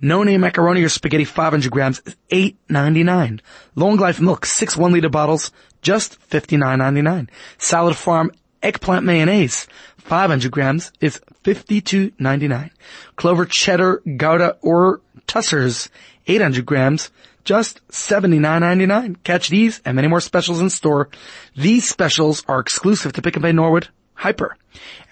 No 0.00 0.22
name 0.22 0.40
macaroni 0.40 0.82
or 0.82 0.88
spaghetti 0.88 1.24
500 1.24 1.70
grams 1.70 2.00
is 2.06 2.16
$8.99. 2.30 3.40
Long 3.74 3.96
life 3.96 4.20
milk, 4.20 4.46
six 4.46 4.76
one 4.76 4.92
liter 4.92 5.10
bottles, 5.10 5.52
just 5.82 6.18
$59.99. 6.30 7.28
Salad 7.58 7.96
farm 7.96 8.32
eggplant 8.62 9.04
mayonnaise, 9.04 9.66
500 9.98 10.50
grams 10.50 10.92
is 11.00 11.20
$52.99. 11.44 12.70
Clover 13.16 13.44
cheddar, 13.44 14.02
Gouda 14.16 14.56
or 14.62 15.00
Tussers, 15.26 15.90
800 16.26 16.64
grams, 16.64 17.10
just 17.44 17.86
$79.99. 17.88 19.16
Catch 19.22 19.48
these 19.48 19.80
and 19.84 19.96
many 19.96 20.08
more 20.08 20.20
specials 20.20 20.60
in 20.60 20.70
store. 20.70 21.10
These 21.56 21.88
specials 21.88 22.42
are 22.48 22.60
exclusive 22.60 23.12
to 23.14 23.22
Pick 23.22 23.36
n 23.36 23.42
Pay 23.42 23.52
Norwood 23.52 23.88
Hyper. 24.20 24.54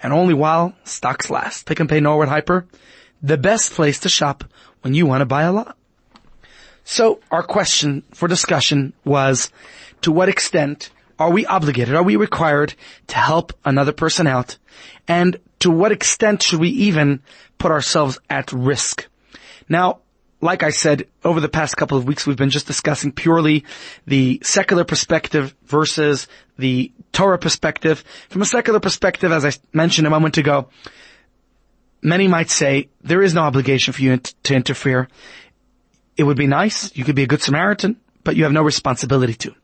And 0.03 0.13
only 0.13 0.35
while 0.35 0.75
stocks 0.83 1.31
last. 1.31 1.65
Pick 1.65 1.79
n 1.79 1.87
Pay 1.87 1.99
Norwood 1.99 2.27
Hyper, 2.27 2.67
the 3.23 3.37
best 3.37 3.73
place 3.73 3.99
to 4.01 4.09
shop 4.09 4.43
when 4.81 4.93
you 4.93 5.07
want 5.07 5.21
to 5.21 5.25
buy 5.25 5.43
a 5.43 5.51
lot. 5.51 5.75
So 6.83 7.19
our 7.31 7.41
question 7.41 8.03
for 8.13 8.27
discussion 8.27 8.93
was, 9.03 9.51
to 10.01 10.11
what 10.11 10.29
extent 10.29 10.91
are 11.17 11.31
we 11.31 11.45
obligated, 11.47 11.95
are 11.95 12.03
we 12.03 12.17
required 12.17 12.75
to 13.07 13.17
help 13.17 13.51
another 13.65 13.93
person 13.93 14.27
out? 14.27 14.57
And 15.07 15.37
to 15.59 15.71
what 15.71 15.91
extent 15.91 16.43
should 16.43 16.59
we 16.59 16.69
even 16.69 17.21
put 17.57 17.71
ourselves 17.71 18.19
at 18.29 18.53
risk? 18.53 19.07
Now, 19.67 20.01
like 20.41 20.63
I 20.63 20.69
said, 20.69 21.07
over 21.23 21.39
the 21.39 21.49
past 21.49 21.75
couple 21.75 21.97
of 21.97 22.05
weeks, 22.05 22.25
we've 22.25 22.37
been 22.37 22.49
just 22.49 22.67
discussing 22.67 23.11
purely 23.11 23.65
the 24.07 24.39
secular 24.43 24.83
perspective 24.83 25.53
versus 25.65 26.27
the 26.57 26.91
Torah 27.11 27.37
perspective. 27.37 28.03
From 28.29 28.41
a 28.41 28.45
secular 28.45 28.79
perspective, 28.79 29.31
as 29.31 29.45
I 29.45 29.51
mentioned 29.73 30.07
a 30.07 30.09
moment 30.09 30.37
ago, 30.37 30.69
many 32.01 32.27
might 32.27 32.49
say 32.49 32.89
there 33.01 33.21
is 33.21 33.33
no 33.33 33.41
obligation 33.41 33.93
for 33.93 34.01
you 34.01 34.17
to 34.17 34.55
interfere. 34.55 35.09
It 36.15 36.23
would 36.23 36.37
be 36.37 36.47
nice. 36.47 36.95
You 36.95 37.03
could 37.03 37.15
be 37.15 37.23
a 37.23 37.27
good 37.27 37.41
Samaritan, 37.41 37.97
but 38.23 38.35
you 38.35 38.43
have 38.43 38.53
no 38.53 38.63
responsibility 38.63 39.33
to. 39.35 39.55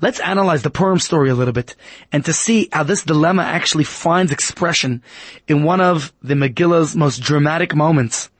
Let's 0.00 0.20
analyze 0.20 0.62
the 0.62 0.70
Purim 0.70 0.98
story 0.98 1.28
a 1.28 1.34
little 1.34 1.52
bit 1.52 1.76
and 2.12 2.24
to 2.24 2.32
see 2.32 2.68
how 2.72 2.82
this 2.82 3.02
dilemma 3.02 3.42
actually 3.42 3.84
finds 3.84 4.32
expression 4.32 5.02
in 5.46 5.62
one 5.62 5.80
of 5.80 6.12
the 6.22 6.34
Megillah's 6.34 6.96
most 6.96 7.20
dramatic 7.20 7.74
moments. 7.74 8.30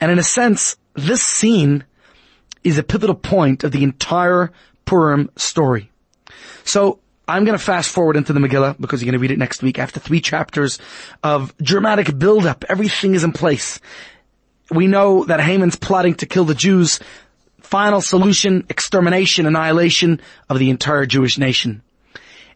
And 0.00 0.10
in 0.10 0.18
a 0.18 0.24
sense, 0.24 0.76
this 0.96 1.22
scene 1.22 1.84
is 2.64 2.78
a 2.78 2.82
pivotal 2.82 3.14
point 3.14 3.64
of 3.64 3.72
the 3.72 3.82
entire 3.84 4.52
Purim 4.84 5.30
story. 5.36 5.90
So 6.64 7.00
I'm 7.28 7.44
going 7.44 7.58
to 7.58 7.64
fast 7.64 7.90
forward 7.90 8.16
into 8.16 8.32
the 8.32 8.40
Megillah 8.40 8.80
because 8.80 9.02
you're 9.02 9.10
going 9.10 9.18
to 9.18 9.22
read 9.22 9.32
it 9.32 9.38
next 9.38 9.62
week 9.62 9.78
after 9.78 10.00
three 10.00 10.20
chapters 10.20 10.78
of 11.22 11.56
dramatic 11.58 12.16
buildup. 12.18 12.64
Everything 12.68 13.14
is 13.14 13.24
in 13.24 13.32
place. 13.32 13.80
We 14.70 14.86
know 14.86 15.24
that 15.24 15.40
Haman's 15.40 15.76
plotting 15.76 16.14
to 16.16 16.26
kill 16.26 16.44
the 16.44 16.54
Jews. 16.54 17.00
Final 17.60 18.00
solution, 18.00 18.64
extermination, 18.68 19.46
annihilation 19.46 20.20
of 20.48 20.58
the 20.58 20.70
entire 20.70 21.04
Jewish 21.04 21.36
nation. 21.36 21.82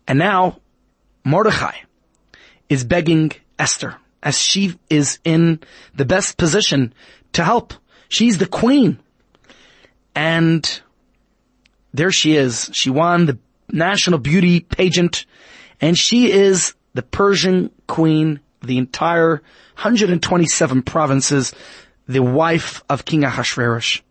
And 0.07 0.19
now 0.19 0.61
Mordechai 1.25 1.77
is 2.69 2.85
begging 2.85 3.33
Esther 3.59 3.97
as 4.23 4.39
she 4.39 4.79
is 4.89 5.19
in 5.25 5.61
the 5.95 6.05
best 6.05 6.37
position 6.37 6.95
to 7.33 7.45
help. 7.45 7.75
She's 8.11 8.37
the 8.37 8.47
queen. 8.47 8.99
And 10.14 10.83
there 11.95 12.11
she 12.11 12.37
is. 12.37 12.69
She 12.75 12.90
won 12.90 13.25
the 13.25 13.38
national 13.71 14.19
beauty 14.19 14.61
pageant, 14.61 15.25
and 15.81 15.97
she 15.97 16.31
is 16.31 16.75
the 16.93 17.02
Persian 17.02 17.71
queen 17.87 18.40
the 18.62 18.76
entire 18.76 19.43
127 19.76 20.83
provinces, 20.83 21.55
the 22.07 22.21
wife 22.21 22.83
of 22.90 23.05
King 23.05 23.25
Ahasuerus. 23.25 24.02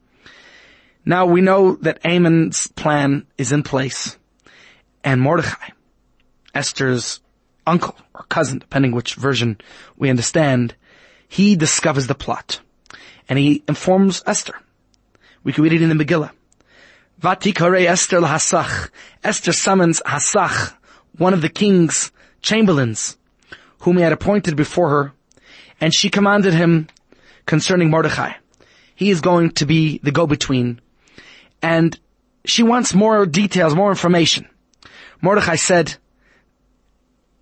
Now 1.05 1.25
we 1.25 1.41
know 1.41 1.75
that 1.75 1.99
Haman's 2.03 2.67
plan 2.67 3.27
is 3.37 3.51
in 3.51 3.63
place, 3.63 4.17
and 5.03 5.21
Mordechai, 5.21 5.69
Esther's 6.55 7.19
uncle 7.67 7.95
or 8.15 8.23
cousin, 8.23 8.59
depending 8.59 8.93
which 8.93 9.15
version 9.15 9.59
we 9.97 10.09
understand, 10.09 10.73
he 11.27 11.55
discovers 11.55 12.07
the 12.07 12.15
plot, 12.15 12.61
and 13.29 13.39
he 13.39 13.63
informs 13.67 14.23
Esther. 14.25 14.55
We 15.43 15.53
can 15.53 15.63
read 15.63 15.73
it 15.73 15.81
in 15.81 15.95
the 15.95 16.03
Megillah. 16.03 16.31
Vatikare 17.21 17.85
Esther 17.85 18.21
Hasach. 18.21 18.89
Esther 19.23 19.53
summons 19.53 20.01
Hasach, 20.05 20.73
one 21.17 21.33
of 21.33 21.41
the 21.41 21.49
king's 21.49 22.11
chamberlains, 22.41 23.17
whom 23.79 23.97
he 23.97 24.03
had 24.03 24.13
appointed 24.13 24.55
before 24.55 24.89
her, 24.89 25.13
and 25.79 25.93
she 25.93 26.09
commanded 26.09 26.53
him 26.53 26.87
concerning 27.45 27.89
Mordechai. 27.89 28.33
He 28.95 29.09
is 29.09 29.21
going 29.21 29.51
to 29.51 29.65
be 29.65 29.99
the 29.99 30.11
go-between, 30.11 30.81
and 31.61 31.97
she 32.45 32.63
wants 32.63 32.93
more 32.93 33.25
details, 33.25 33.75
more 33.75 33.89
information. 33.89 34.47
Mordechai 35.21 35.55
said, 35.55 35.95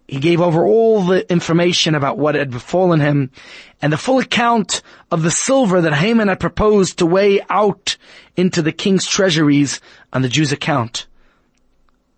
he 0.08 0.20
gave 0.20 0.40
over 0.40 0.66
all 0.66 1.04
the 1.04 1.30
information 1.30 1.94
about 1.94 2.18
what 2.18 2.36
had 2.36 2.50
befallen 2.50 3.02
him 3.02 3.30
and 3.82 3.92
the 3.92 3.98
full 3.98 4.20
account 4.20 4.82
of 5.12 5.22
the 5.22 5.32
silver 5.32 5.82
that 5.82 5.94
Haman 5.94 6.30
had 6.30 6.40
proposed 6.40 7.00
to 7.00 7.06
weigh 7.06 7.42
out 7.50 7.98
into 8.38 8.62
the 8.62 8.72
king's 8.72 9.06
treasuries 9.06 9.82
on 10.14 10.22
the 10.22 10.30
Jews' 10.30 10.54
account 10.54 11.08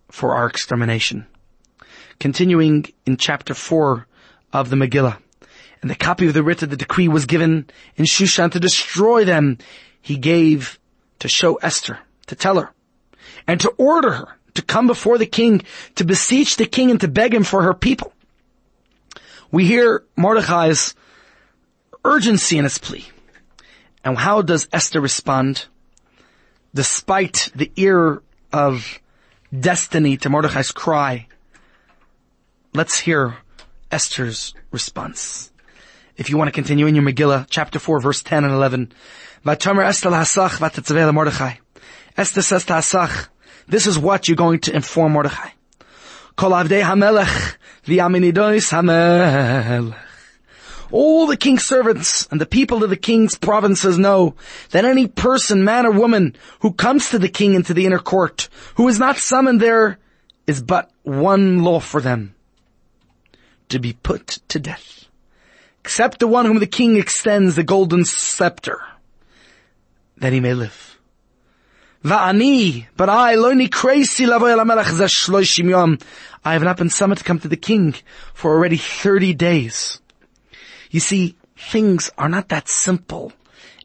for 0.08 0.34
our 0.34 0.46
extermination. 0.46 1.26
Continuing 2.20 2.86
in 3.06 3.16
chapter 3.16 3.54
4 3.54 4.06
of 4.52 4.70
the 4.70 4.76
Megillah, 4.76 5.18
and 5.82 5.90
the 5.90 5.96
copy 5.96 6.26
of 6.28 6.34
the 6.34 6.42
writ 6.42 6.62
of 6.62 6.70
the 6.70 6.76
decree 6.76 7.08
was 7.08 7.26
given 7.26 7.68
in 7.96 8.04
Shushan 8.04 8.52
to 8.52 8.60
destroy 8.60 9.24
them. 9.24 9.58
He 10.00 10.16
gave 10.16 10.78
to 11.20 11.28
show 11.28 11.56
Esther, 11.56 11.98
to 12.26 12.36
tell 12.36 12.60
her, 12.60 12.70
and 13.46 13.60
to 13.60 13.70
order 13.70 14.12
her 14.12 14.39
to 14.54 14.62
come 14.62 14.86
before 14.86 15.18
the 15.18 15.26
king, 15.26 15.62
to 15.96 16.04
beseech 16.04 16.56
the 16.56 16.66
king 16.66 16.90
and 16.90 17.00
to 17.00 17.08
beg 17.08 17.34
him 17.34 17.44
for 17.44 17.62
her 17.62 17.74
people. 17.74 18.12
We 19.50 19.66
hear 19.66 20.04
Mordechai's 20.16 20.94
urgency 22.04 22.58
in 22.58 22.64
his 22.64 22.78
plea. 22.78 23.06
And 24.04 24.16
how 24.16 24.42
does 24.42 24.68
Esther 24.72 25.00
respond? 25.00 25.66
Despite 26.74 27.50
the 27.54 27.70
ear 27.76 28.22
of 28.52 28.98
destiny 29.58 30.16
to 30.18 30.30
Mordechai's 30.30 30.70
cry, 30.72 31.26
let's 32.72 33.00
hear 33.00 33.38
Esther's 33.90 34.54
response. 34.70 35.50
If 36.16 36.30
you 36.30 36.36
want 36.36 36.48
to 36.48 36.52
continue 36.52 36.86
in 36.86 36.94
your 36.94 37.04
Megillah, 37.04 37.46
chapter 37.50 37.78
4, 37.78 38.00
verse 38.00 38.22
10 38.22 38.44
and 38.44 38.52
11. 38.52 38.92
Vatomer 39.44 39.84
Esther 42.16 42.42
says 42.42 42.64
to 42.66 42.74
Hasach, 42.74 43.28
this 43.70 43.86
is 43.86 43.98
what 43.98 44.28
you're 44.28 44.36
going 44.36 44.60
to 44.60 44.74
inform 44.74 45.12
Mordechai. 45.12 45.50
Kol 46.36 46.50
avdei. 46.50 46.82
All 50.92 51.26
the 51.26 51.36
king's 51.36 51.64
servants 51.64 52.26
and 52.30 52.40
the 52.40 52.46
people 52.46 52.82
of 52.82 52.90
the 52.90 52.96
king's 52.96 53.38
provinces 53.38 53.96
know 53.96 54.34
that 54.70 54.84
any 54.84 55.06
person, 55.06 55.64
man 55.64 55.86
or 55.86 55.92
woman, 55.92 56.34
who 56.60 56.72
comes 56.72 57.10
to 57.10 57.18
the 57.18 57.28
king 57.28 57.54
into 57.54 57.74
the 57.74 57.86
inner 57.86 58.00
court, 58.00 58.48
who 58.74 58.88
is 58.88 58.98
not 58.98 59.16
summoned 59.16 59.60
there, 59.60 59.98
is 60.48 60.60
but 60.60 60.90
one 61.04 61.62
law 61.62 61.78
for 61.78 62.00
them. 62.00 62.34
To 63.68 63.78
be 63.78 63.92
put 63.92 64.40
to 64.48 64.58
death. 64.58 65.06
Except 65.80 66.18
the 66.18 66.26
one 66.26 66.44
whom 66.44 66.58
the 66.58 66.66
king 66.66 66.96
extends 66.96 67.54
the 67.54 67.62
golden 67.62 68.04
scepter, 68.04 68.80
that 70.16 70.32
he 70.32 70.40
may 70.40 70.54
live. 70.54 70.89
Va'ani, 72.04 72.86
but 72.96 73.10
I, 73.10 73.34
loni 73.34 73.70
crazy 73.70 74.24
lavoy 74.24 74.56
al 74.56 75.68
yom. 75.68 75.98
I 76.42 76.54
have 76.54 76.62
not 76.62 76.78
been 76.78 76.88
summoned 76.88 77.18
to 77.18 77.24
come 77.24 77.38
to 77.40 77.48
the 77.48 77.58
king 77.58 77.94
for 78.32 78.52
already 78.52 78.78
30 78.78 79.34
days. 79.34 80.00
You 80.90 81.00
see, 81.00 81.36
things 81.56 82.10
are 82.16 82.30
not 82.30 82.48
that 82.48 82.68
simple 82.68 83.32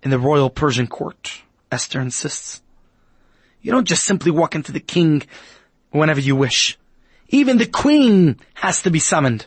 in 0.01 0.12
the 0.12 0.19
royal 0.19 0.50
Persian 0.50 0.88
court, 0.88 1.41
Esther 1.72 2.00
insists. 2.00 2.62
You 3.62 3.74
don't 3.74 3.88
just 3.88 4.05
simply 4.05 4.31
walk 4.31 4.55
into 4.55 4.72
the 4.72 4.79
king 4.79 5.24
whenever 5.91 6.22
you 6.22 6.38
wish. 6.38 6.77
Even 7.29 7.57
the 7.57 7.65
queen 7.65 8.39
has 8.53 8.81
to 8.84 8.91
be 8.91 9.00
summoned. 9.00 9.45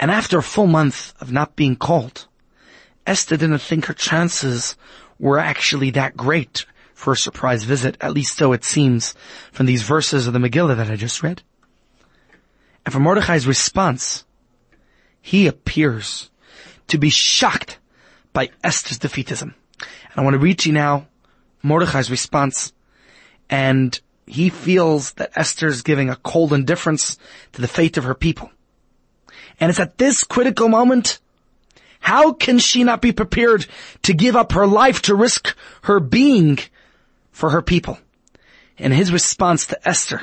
And 0.00 0.10
after 0.10 0.38
a 0.38 0.42
full 0.42 0.68
month 0.68 1.12
of 1.20 1.30
not 1.30 1.54
being 1.54 1.76
called, 1.76 2.26
Esther 3.06 3.36
didn't 3.36 3.58
think 3.58 3.86
her 3.86 3.94
chances 3.94 4.76
were 5.18 5.38
actually 5.38 5.90
that 5.90 6.16
great 6.16 6.64
for 6.94 7.12
a 7.12 7.16
surprise 7.16 7.64
visit, 7.64 7.96
at 8.00 8.12
least 8.12 8.36
so 8.36 8.52
it 8.52 8.64
seems 8.64 9.14
from 9.52 9.66
these 9.66 9.82
verses 9.82 10.26
of 10.26 10.32
the 10.32 10.38
Megillah 10.38 10.76
that 10.76 10.90
I 10.90 10.96
just 10.96 11.22
read. 11.22 11.42
And 12.86 12.92
for 12.92 13.00
Mordechai's 13.00 13.46
response, 13.46 14.24
he 15.20 15.46
appears 15.46 16.30
to 16.88 16.98
be 16.98 17.10
shocked 17.10 17.78
by 18.32 18.50
Esther's 18.62 18.98
defeatism. 18.98 19.54
And 19.80 20.16
I 20.16 20.22
want 20.22 20.34
to 20.34 20.38
read 20.38 20.60
to 20.60 20.68
you 20.68 20.74
now 20.74 21.08
Mordechai's 21.62 22.10
response. 22.10 22.72
And 23.50 23.98
he 24.26 24.48
feels 24.48 25.12
that 25.14 25.32
Esther's 25.34 25.82
giving 25.82 26.10
a 26.10 26.16
cold 26.16 26.52
indifference 26.52 27.18
to 27.52 27.60
the 27.60 27.68
fate 27.68 27.96
of 27.96 28.04
her 28.04 28.14
people. 28.14 28.50
And 29.60 29.70
it's 29.70 29.80
at 29.80 29.98
this 29.98 30.24
critical 30.24 30.68
moment, 30.68 31.20
how 32.00 32.32
can 32.32 32.58
she 32.58 32.84
not 32.84 33.00
be 33.00 33.12
prepared 33.12 33.66
to 34.02 34.12
give 34.12 34.36
up 34.36 34.52
her 34.52 34.66
life 34.66 35.02
to 35.02 35.14
risk 35.14 35.56
her 35.82 36.00
being 36.00 36.58
for 37.34 37.50
her 37.50 37.60
people? 37.60 37.98
And 38.78 38.92
his 38.92 39.12
response 39.12 39.66
to 39.66 39.88
Esther 39.88 40.22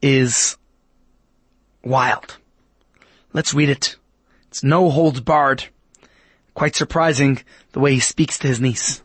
is 0.00 0.56
wild. 1.84 2.38
Let's 3.32 3.52
read 3.52 3.68
it. 3.68 3.96
It's 4.48 4.64
no 4.64 4.88
holds 4.88 5.20
barred. 5.20 5.64
Quite 6.54 6.76
surprising 6.76 7.42
the 7.72 7.80
way 7.80 7.94
he 7.94 8.00
speaks 8.00 8.38
to 8.38 8.48
his 8.48 8.60
niece. 8.60 9.02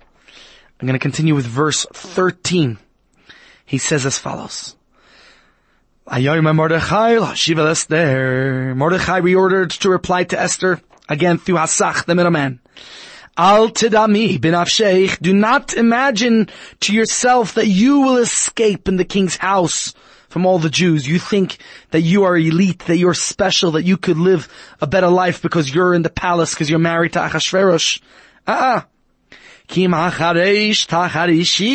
I'm 0.80 0.88
going 0.88 1.00
to 1.00 1.04
continue 1.04 1.34
with 1.34 1.46
verse 1.46 1.86
13. 1.92 2.78
He 3.66 3.78
says 3.78 4.06
as 4.06 4.18
follows. 4.20 4.76
Mordechai 8.76 9.22
reordered 9.22 9.78
to 9.80 9.90
reply 9.90 10.24
to 10.26 10.40
Esther, 10.40 10.82
again 11.10 11.38
through 11.38 11.56
Hasach, 11.56 12.06
the 12.06 12.16
middleman. 12.16 12.60
Al 13.38 13.70
tidami 13.70 14.42
bin 14.42 14.56
Afsheich, 14.56 15.20
do 15.22 15.32
not 15.32 15.76
imagine 15.76 16.50
to 16.80 16.92
yourself 16.92 17.54
that 17.54 17.68
you 17.68 18.02
will 18.02 18.18
escape 18.18 18.88
in 18.88 18.98
the 18.98 19.06
king's 19.06 19.36
house 19.36 19.94
from 20.28 20.48
all 20.48 20.58
the 20.58 20.72
Jews. 20.72 21.08
You 21.08 21.20
think 21.20 21.58
that 21.92 22.02
you 22.02 22.24
are 22.24 22.36
elite, 22.36 22.80
that 22.88 22.98
you're 22.98 23.14
special, 23.14 23.72
that 23.74 23.84
you 23.84 23.96
could 23.96 24.18
live 24.18 24.48
a 24.82 24.88
better 24.88 25.10
life 25.10 25.44
because 25.44 25.72
you're 25.74 25.94
in 25.94 26.02
the 26.02 26.10
palace, 26.10 26.56
because 26.56 26.68
you're 26.68 26.80
married 26.80 27.14
to 27.14 27.20
Achashverosh. 27.20 28.02
Ah, 28.48 28.78
uh-uh. 28.78 28.82
Hachareish 29.68 30.88
tacharishi 30.88 31.70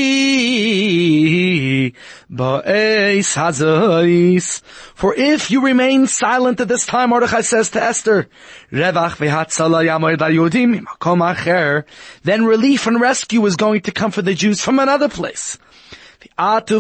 ba'eis 2.31 3.37
hazois. 3.37 4.63
For 4.95 5.15
if 5.15 5.51
you 5.51 5.63
remain 5.65 6.07
silent 6.07 6.61
at 6.61 6.69
this 6.69 6.87
time, 6.87 7.11
Mordechai 7.11 7.43
says 7.43 7.71
to 7.71 7.83
Esther, 7.83 8.29
Revach 8.71 9.17
v'hatzala 9.17 9.85
yamoid 9.87 10.19
yudim 10.19 10.85
makom 10.85 11.21
acher, 11.35 11.85
then 12.23 12.45
relief 12.45 12.87
and 12.87 13.01
rescue 13.01 13.45
is 13.47 13.57
going 13.57 13.83
to 13.83 13.93
come 13.93 14.11
for 14.11 14.23
the 14.23 14.35
Jews 14.35 14.61
from 14.63 14.79
another 14.79 15.09
place. 15.09 15.59
And 16.39 16.71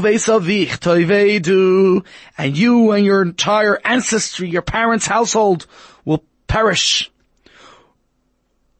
you 2.56 2.92
and 2.92 3.04
your 3.04 3.22
entire 3.22 3.80
ancestry, 3.84 4.48
your 4.48 4.62
parents' 4.62 5.06
household 5.06 5.66
will 6.04 6.24
perish. 6.46 7.10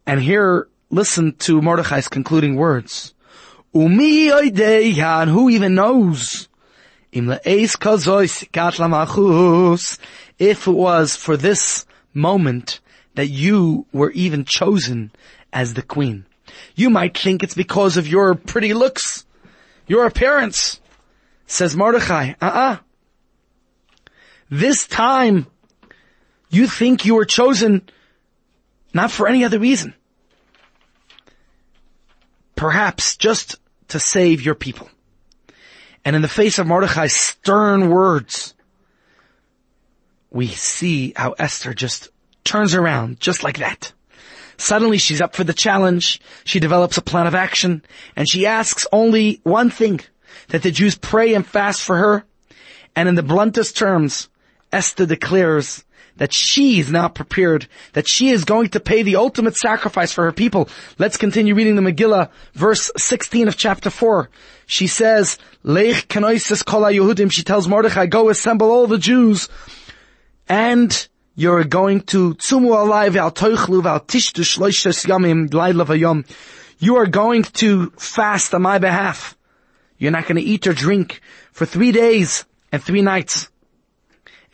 And 0.07 0.21
here, 0.21 0.69
listen 0.93 1.35
to 1.39 1.61
Mordechai's 1.61 2.07
concluding 2.07 2.55
words. 2.55 3.15
Umi 3.75 4.31
and 4.31 5.31
who 5.31 5.49
even 5.49 5.75
knows? 5.75 6.49
If 7.11 7.47
it 10.67 10.71
was 10.71 11.17
for 11.17 11.37
this 11.37 11.87
moment 12.15 12.81
that 13.15 13.27
you 13.27 13.87
were 13.93 14.11
even 14.13 14.45
chosen 14.45 15.11
as 15.53 15.75
the 15.75 15.83
queen. 15.83 16.25
You 16.75 16.91
might 16.91 17.19
think 17.19 17.43
it's 17.43 17.55
because 17.55 17.97
of 17.97 18.07
your 18.07 18.35
pretty 18.35 18.75
looks 18.75 19.27
your 19.87 20.07
appearance, 20.07 20.81
says 21.47 21.77
Mordechai. 21.77 22.35
Uh-uh. 22.41 22.79
This 24.51 24.87
time, 24.87 25.47
you 26.51 26.67
think 26.67 27.05
you 27.05 27.15
were 27.15 27.25
chosen 27.25 27.83
not 28.95 29.11
for 29.11 29.27
any 29.27 29.45
other 29.45 29.59
reason. 29.59 29.95
Perhaps 32.63 33.17
just 33.17 33.59
to 33.89 33.99
save 33.99 34.41
your 34.41 34.55
people. 34.55 34.89
And 36.05 36.15
in 36.15 36.23
the 36.23 36.29
face 36.29 36.61
of 36.61 36.67
Mordechai's 36.69 37.17
stern 37.17 37.91
words, 37.91 38.55
we 40.31 40.47
see 40.47 41.13
how 41.17 41.33
Esther 41.33 41.75
just 41.75 42.11
turns 42.45 42.77
around 42.77 43.19
just 43.19 43.43
like 43.43 43.59
that. 43.59 43.93
Suddenly 44.59 44.99
she's 44.99 45.21
up 45.21 45.35
for 45.35 45.43
the 45.43 45.53
challenge. 45.53 46.21
She 46.45 46.61
develops 46.61 46.97
a 46.97 47.03
plan 47.03 47.27
of 47.27 47.35
action 47.35 47.83
and 48.15 48.31
she 48.31 48.47
asks 48.47 48.87
only 48.93 49.41
one 49.43 49.69
thing, 49.69 49.99
that 50.51 50.63
the 50.63 50.71
Jews 50.71 50.95
pray 50.95 51.35
and 51.35 51.45
fast 51.45 51.83
for 51.83 51.97
her. 51.97 52.25
And 52.95 53.09
in 53.09 53.17
the 53.17 53.25
bluntest 53.25 53.77
terms, 53.77 54.29
Esther 54.71 55.07
declares 55.07 55.83
that 56.17 56.33
she 56.33 56.79
is 56.81 56.91
now 56.91 57.09
prepared, 57.09 57.67
that 57.95 58.09
she 58.09 58.29
is 58.29 58.45
going 58.45 58.69
to 58.71 58.81
pay 58.81 59.03
the 59.03 59.17
ultimate 59.17 59.57
sacrifice 59.57 60.13
for 60.13 60.25
her 60.25 60.33
people. 60.33 60.69
Let's 60.99 61.17
continue 61.17 61.55
reading 61.55 61.77
the 61.77 61.83
Megillah, 61.83 62.31
verse 62.55 62.91
16 62.97 63.49
of 63.49 63.57
chapter 63.57 63.91
4. 63.91 64.29
She 64.67 64.87
says, 64.87 65.39
Lech 65.63 66.09
kanoisis 66.09 66.65
kol 66.65 66.83
Yehudim, 66.83 67.31
she 67.33 67.43
tells 67.43 67.69
Mordechai, 67.69 68.07
go 68.07 68.29
assemble 68.29 68.71
all 68.71 68.87
the 68.87 68.99
Jews 68.99 69.49
and 70.49 71.09
you're 71.35 71.65
going 71.65 72.03
to 72.03 72.35
tzumu 72.35 72.79
alive 72.79 73.17
al 73.17 73.33
toichlu 73.33 73.85
al 73.85 74.01
tishtu 74.01 74.43
shloishes 74.45 75.07
yamim 75.07 75.53
laila 75.53 75.85
vayom. 75.87 76.29
You 76.79 76.97
are 76.97 77.07
going 77.07 77.45
to 77.45 77.91
fast 77.97 78.55
on 78.55 78.63
my 78.63 78.79
behalf. 78.79 79.37
You're 79.99 80.11
not 80.11 80.25
going 80.25 80.37
to 80.37 80.43
eat 80.43 80.67
or 80.67 80.75
drink 80.75 81.21
for 81.53 81.65
three 81.65 81.93
days 81.93 82.45
and 82.71 82.83
three 82.83 83.03
nights. 83.03 83.49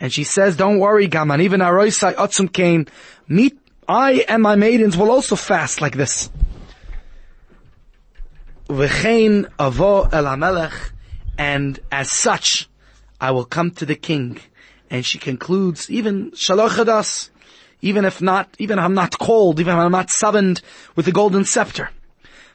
And 0.00 0.12
she 0.12 0.24
says, 0.24 0.56
don't 0.56 0.78
worry, 0.78 1.08
Gaman, 1.08 1.42
even 1.42 1.61
Aroisai 1.61 2.14
Otsum 2.14 2.52
Kain, 2.52 2.87
meet, 3.26 3.58
I 3.88 4.24
and 4.28 4.42
my 4.42 4.54
maidens 4.54 4.96
will 4.96 5.11
also 5.11 5.34
fast 5.34 5.80
like 5.80 5.96
this. 5.96 6.30
V'chein 8.68 9.46
avo 9.58 10.12
el 10.12 10.70
and 11.38 11.80
as 11.90 12.11
such, 12.11 12.68
I 13.20 13.30
will 13.30 13.44
come 13.44 13.70
to 13.72 13.87
the 13.87 13.94
king. 13.94 14.38
And 14.90 15.04
she 15.06 15.18
concludes, 15.18 15.90
even 15.90 16.32
shalochadas, 16.32 17.30
even 17.80 18.04
if 18.04 18.20
not, 18.20 18.48
even 18.58 18.78
if 18.78 18.84
I'm 18.84 18.94
not 18.94 19.18
called, 19.18 19.61
even 19.61 19.74
if 19.74 19.78
I'm 19.78 19.92
not 19.92 20.11
summoned 20.11 20.61
with 20.96 21.06
the 21.06 21.12
golden 21.12 21.44
scepter. 21.44 21.90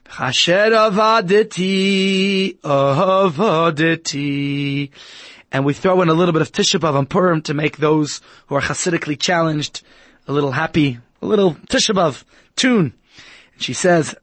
Chasher 0.06 0.72
avaditi, 0.92 2.60
avaditi. 2.60 4.10
And 5.54 5.64
we 5.64 5.74
throw 5.74 6.02
in 6.02 6.10
a 6.10 6.16
little 6.16 6.34
bit 6.34 6.42
of 6.42 6.52
Tisha 6.52 6.80
B'Av 6.80 6.98
and 6.98 7.08
Purim 7.08 7.44
to 7.44 7.54
make 7.54 7.78
those 7.78 8.22
who 8.48 8.56
are 8.56 8.62
Hasidically 8.62 9.18
challenged 9.18 9.84
a 10.28 10.34
little 10.34 10.52
happy, 10.52 10.98
a 11.22 11.26
little 11.28 11.54
Tisha 11.54 11.94
B'Av 11.94 12.24
tune. 12.56 12.94
And 13.54 13.62
she 13.62 13.74
says, 13.74 14.16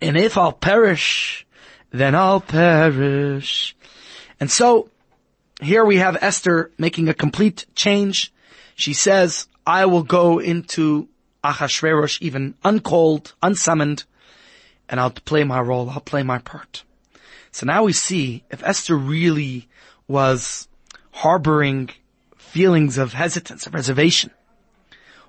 and 0.00 0.16
if 0.16 0.38
I'll 0.38 0.52
perish, 0.52 1.44
then 1.90 2.14
I'll 2.14 2.40
perish. 2.40 3.74
And 4.38 4.50
so, 4.50 4.88
here 5.60 5.84
we 5.84 5.96
have 5.96 6.16
Esther 6.20 6.70
making 6.78 7.08
a 7.08 7.14
complete 7.14 7.66
change. 7.74 8.32
She 8.76 8.92
says, 8.92 9.48
I 9.66 9.86
will 9.86 10.02
go 10.04 10.38
into 10.38 11.08
Achashverosh 11.42 12.22
even 12.22 12.54
uncalled, 12.64 13.34
unsummoned, 13.42 14.04
and 14.88 15.00
I'll 15.00 15.10
play 15.10 15.42
my 15.42 15.60
role, 15.60 15.90
I'll 15.90 16.00
play 16.00 16.22
my 16.22 16.38
part. 16.38 16.84
So 17.50 17.66
now 17.66 17.84
we 17.84 17.92
see 17.92 18.44
if 18.50 18.62
Esther 18.62 18.96
really 18.96 19.68
was 20.06 20.68
harboring 21.10 21.90
feelings 22.36 22.98
of 22.98 23.12
hesitance, 23.12 23.66
of 23.66 23.74
reservation. 23.74 24.30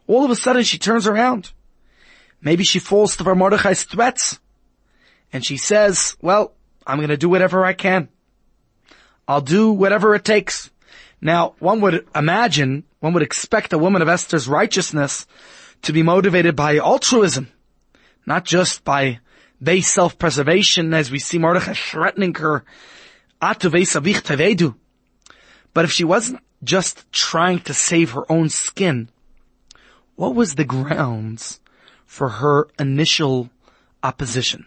All 0.08 0.26
of 0.26 0.32
a 0.32 0.36
sudden 0.36 0.64
she 0.64 0.78
turns 0.78 1.08
around. 1.08 1.52
Maybe 2.42 2.64
she 2.64 2.80
falls 2.80 3.16
to 3.18 3.24
Bar 3.24 3.36
Mordechai's 3.36 3.84
threats. 3.84 4.40
And 5.34 5.44
she 5.44 5.58
says, 5.58 6.16
well, 6.22 6.54
I'm 6.86 7.00
gonna 7.00 7.18
do 7.18 7.30
whatever 7.30 7.66
I 7.66 7.74
can. 7.74 8.10
I'll 9.28 9.42
do 9.42 9.72
whatever 9.72 10.14
it 10.14 10.24
takes. 10.24 10.70
Now, 11.22 11.56
one 11.60 11.82
would 11.82 12.06
imagine, 12.14 12.84
one 13.00 13.14
would 13.14 13.24
expect 13.24 13.74
a 13.74 13.78
woman 13.78 14.02
of 14.02 14.08
Esther's 14.08 14.48
righteousness 14.48 15.26
to 15.82 15.94
be 15.94 16.04
motivated 16.04 16.56
by 16.56 16.78
altruism, 16.78 17.50
not 18.26 18.46
just 18.46 18.84
by 18.84 19.20
base 19.62 19.92
self-preservation 19.92 20.94
as 20.94 21.10
we 21.10 21.20
see 21.20 21.40
Mordechai 21.40 21.74
threatening 21.74 22.36
her, 22.36 22.64
but 25.74 25.86
if 25.86 25.92
she 25.92 26.04
wasn't 26.04 26.40
just 26.64 27.12
trying 27.12 27.60
to 27.60 27.74
save 27.74 28.12
her 28.12 28.30
own 28.32 28.50
skin, 28.50 29.10
what 30.16 30.34
was 30.34 30.56
the 30.56 30.64
grounds 30.64 31.60
for 32.06 32.30
her 32.30 32.68
initial 32.80 33.50
opposition? 34.02 34.66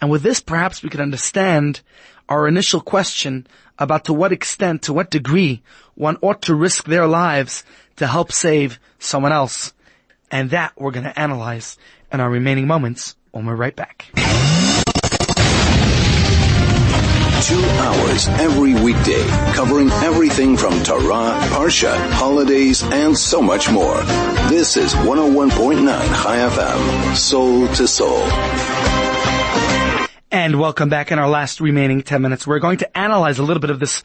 And 0.00 0.10
with 0.10 0.22
this, 0.22 0.40
perhaps 0.40 0.82
we 0.82 0.90
could 0.90 1.00
understand 1.00 1.80
our 2.28 2.48
initial 2.48 2.80
question 2.80 3.46
about 3.78 4.04
to 4.04 4.12
what 4.12 4.32
extent, 4.32 4.82
to 4.82 4.92
what 4.92 5.10
degree 5.10 5.62
one 5.94 6.16
ought 6.22 6.42
to 6.42 6.54
risk 6.54 6.84
their 6.84 7.06
lives 7.06 7.64
to 7.96 8.06
help 8.06 8.32
save 8.32 8.78
someone 8.98 9.32
else. 9.32 9.72
And 10.30 10.50
that 10.50 10.72
we're 10.76 10.92
going 10.92 11.04
to 11.04 11.18
analyze 11.18 11.76
in 12.12 12.20
our 12.20 12.30
remaining 12.30 12.66
moments 12.66 13.16
when 13.32 13.44
we're 13.44 13.56
right 13.56 13.76
back. 13.76 14.06
Two 17.42 17.58
hours 17.58 18.28
every 18.28 18.72
weekday, 18.72 19.26
covering 19.52 19.90
everything 19.90 20.56
from 20.56 20.80
Torah, 20.84 21.36
Parsha, 21.50 21.92
holidays, 22.12 22.84
and 22.84 23.18
so 23.18 23.42
much 23.42 23.68
more. 23.68 24.00
This 24.48 24.76
is 24.76 24.94
101.9 24.94 25.84
Chai 26.22 26.36
FM, 26.36 27.16
Soul 27.16 27.66
to 27.66 27.88
Soul. 27.88 28.22
And 30.30 30.60
welcome 30.60 30.88
back 30.88 31.10
in 31.10 31.18
our 31.18 31.28
last 31.28 31.60
remaining 31.60 32.02
10 32.02 32.22
minutes. 32.22 32.46
We're 32.46 32.60
going 32.60 32.78
to 32.78 32.96
analyze 32.96 33.40
a 33.40 33.42
little 33.42 33.60
bit 33.60 33.70
of 33.70 33.80
this 33.80 34.04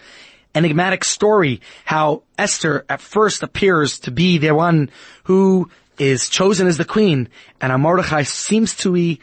enigmatic 0.56 1.04
story, 1.04 1.62
how 1.86 2.23
Esther 2.39 2.86
at 2.89 3.02
first 3.02 3.43
appears 3.43 4.00
to 4.00 4.12
be 4.12 4.39
the 4.39 4.56
one 4.56 4.89
who 5.26 5.69
is 6.00 6.28
chosen 6.28 6.65
as 6.65 6.78
the 6.78 6.86
queen, 6.86 7.30
and 7.62 7.82
Mordechai 7.84 8.23
seems 8.23 8.76
to 8.78 8.93
be 8.93 9.19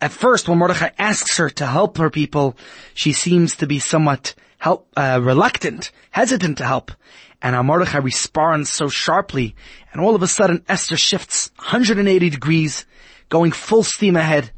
at 0.00 0.12
first, 0.12 0.48
when 0.48 0.58
Mordechai 0.58 0.90
asks 0.98 1.38
her 1.38 1.48
to 1.50 1.66
help 1.66 1.98
her 1.98 2.10
people, 2.10 2.56
she 2.94 3.12
seems 3.12 3.56
to 3.56 3.66
be 3.66 3.78
somewhat 3.78 4.34
help, 4.58 4.88
uh, 4.96 5.20
reluctant, 5.22 5.90
hesitant 6.10 6.58
to 6.58 6.64
help. 6.64 6.92
And 7.42 7.66
Mordechai 7.66 7.98
responds 7.98 8.70
so 8.70 8.88
sharply, 8.88 9.54
and 9.92 10.00
all 10.00 10.14
of 10.14 10.22
a 10.22 10.26
sudden 10.26 10.64
Esther 10.68 10.96
shifts 10.96 11.50
180 11.56 12.30
degrees, 12.30 12.86
going 13.28 13.52
full 13.52 13.82
steam 13.82 14.16
ahead. 14.16 14.50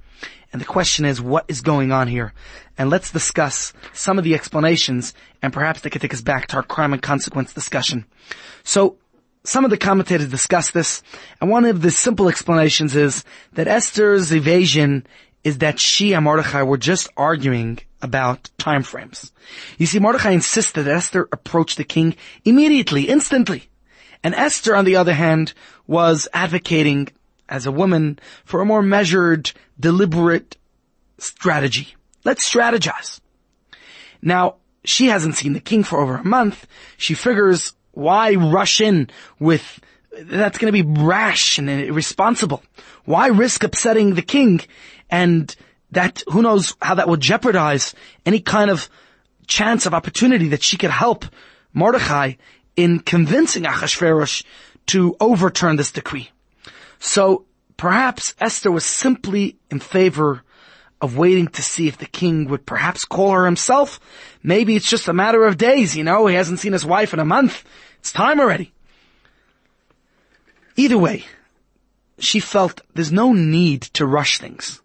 And 0.53 0.61
the 0.61 0.67
question 0.67 1.05
is, 1.05 1.21
what 1.21 1.45
is 1.49 1.61
going 1.61 1.93
on 1.93 2.09
here? 2.09 2.33
And 2.79 2.89
let's 2.89 3.11
discuss 3.11 3.73
some 3.93 4.19
of 4.19 4.25
the 4.25 4.35
explanations, 4.35 5.13
and 5.43 5.53
perhaps 5.53 5.81
they 5.81 5.91
could 5.91 6.01
take 6.01 6.15
us 6.15 6.23
back 6.23 6.47
to 6.49 6.57
our 6.57 6.63
crime 6.63 6.93
and 6.93 7.03
consequence 7.03 7.53
discussion. 7.53 8.07
So, 8.63 8.97
some 9.45 9.65
of 9.65 9.71
the 9.71 9.79
commentators 9.79 10.29
discuss 10.29 10.71
this, 10.73 11.03
and 11.41 11.51
one 11.51 11.65
of 11.65 11.81
the 11.81 11.91
simple 11.91 12.29
explanations 12.29 12.95
is 12.95 13.25
that 13.53 13.67
Esther's 13.67 14.33
evasion 14.33 15.07
is 15.49 15.59
that 15.59 15.81
she 15.81 16.13
and 16.13 16.25
Mordechai 16.25 16.63
were 16.63 16.77
just 16.77 17.09
arguing 17.17 17.79
about 18.03 18.51
time 18.59 18.83
frames. 18.83 19.33
You 19.79 19.87
see, 19.87 19.99
Mordechai 19.99 20.33
insisted 20.33 20.83
that 20.83 20.95
Esther 20.95 21.27
approach 21.33 21.77
the 21.77 21.85
king 21.85 22.17
immediately, 22.45 23.09
instantly. 23.09 23.71
And 24.23 24.35
Esther, 24.35 24.77
on 24.77 24.85
the 24.85 24.97
other 24.97 25.15
hand, 25.15 25.55
was 25.87 26.29
advocating 26.35 27.09
as 27.49 27.65
a 27.65 27.73
woman 27.73 28.19
for 28.45 28.61
a 28.61 28.67
more 28.67 28.83
measured, 28.83 29.53
deliberate 29.81 30.59
strategy. 31.17 31.97
Let's 32.27 32.47
strategize. 32.47 33.21
Now, 34.21 34.57
she 34.85 35.07
hasn't 35.07 35.37
seen 35.37 35.55
the 35.55 35.61
king 35.61 35.83
for 35.83 35.99
over 35.99 36.17
a 36.17 36.25
month. 36.25 36.67
She 36.99 37.15
figures, 37.15 37.73
why 37.93 38.35
rush 38.35 38.83
in 38.83 39.09
with 39.39 39.81
that's 40.23 40.59
going 40.59 40.73
to 40.73 40.83
be 40.83 41.03
rash 41.03 41.59
and 41.59 41.69
irresponsible. 41.69 42.63
Why 43.05 43.29
risk 43.29 43.65
upsetting 43.65 44.15
the 44.15 44.23
king 44.23 44.61
and 45.11 45.55
that, 45.91 46.23
who 46.29 46.43
knows 46.43 46.77
how 46.83 46.95
that 46.97 47.09
will 47.09 47.17
jeopardize 47.17 47.95
any 48.27 48.41
kind 48.41 48.71
of 48.71 48.89
chance 49.47 49.87
of 49.87 49.95
opportunity 49.95 50.49
that 50.49 50.63
she 50.63 50.77
could 50.77 50.91
help 50.91 51.25
Mordechai 51.73 52.35
in 52.77 53.01
convincing 53.01 53.65
Achashverosh 53.65 54.45
to 54.87 55.17
overturn 55.21 55.77
this 55.77 55.93
decree. 55.93 56.31
So 56.99 57.47
perhaps 57.77 58.35
Esther 58.39 58.71
was 58.71 58.85
simply 58.85 59.57
in 59.71 59.81
favor 59.81 60.43
of 61.01 61.17
waiting 61.17 61.47
to 61.47 61.63
see 61.63 61.89
if 61.89 61.99
the 61.99 62.07
king 62.07 62.49
would 62.49 62.67
perhaps 62.67 63.05
call 63.05 63.33
her 63.33 63.45
himself. 63.45 64.01
Maybe 64.43 64.77
it's 64.77 64.91
just 64.91 65.09
a 65.09 65.13
matter 65.13 65.45
of 65.45 65.57
days, 65.57 65.97
you 65.97 66.05
know, 66.05 66.27
he 66.27 66.35
hasn't 66.35 66.59
seen 66.59 66.73
his 66.73 66.85
wife 66.85 67.13
in 67.15 67.21
a 67.21 67.25
month. 67.25 67.65
It's 68.01 68.13
time 68.13 68.41
already. 68.41 68.73
Either 70.79 70.97
way, 70.97 71.27
she 72.19 72.41
felt 72.41 72.81
there's 72.95 73.13
no 73.13 73.35
need 73.35 73.83
to 73.83 74.07
rush 74.07 74.39
things 74.39 74.81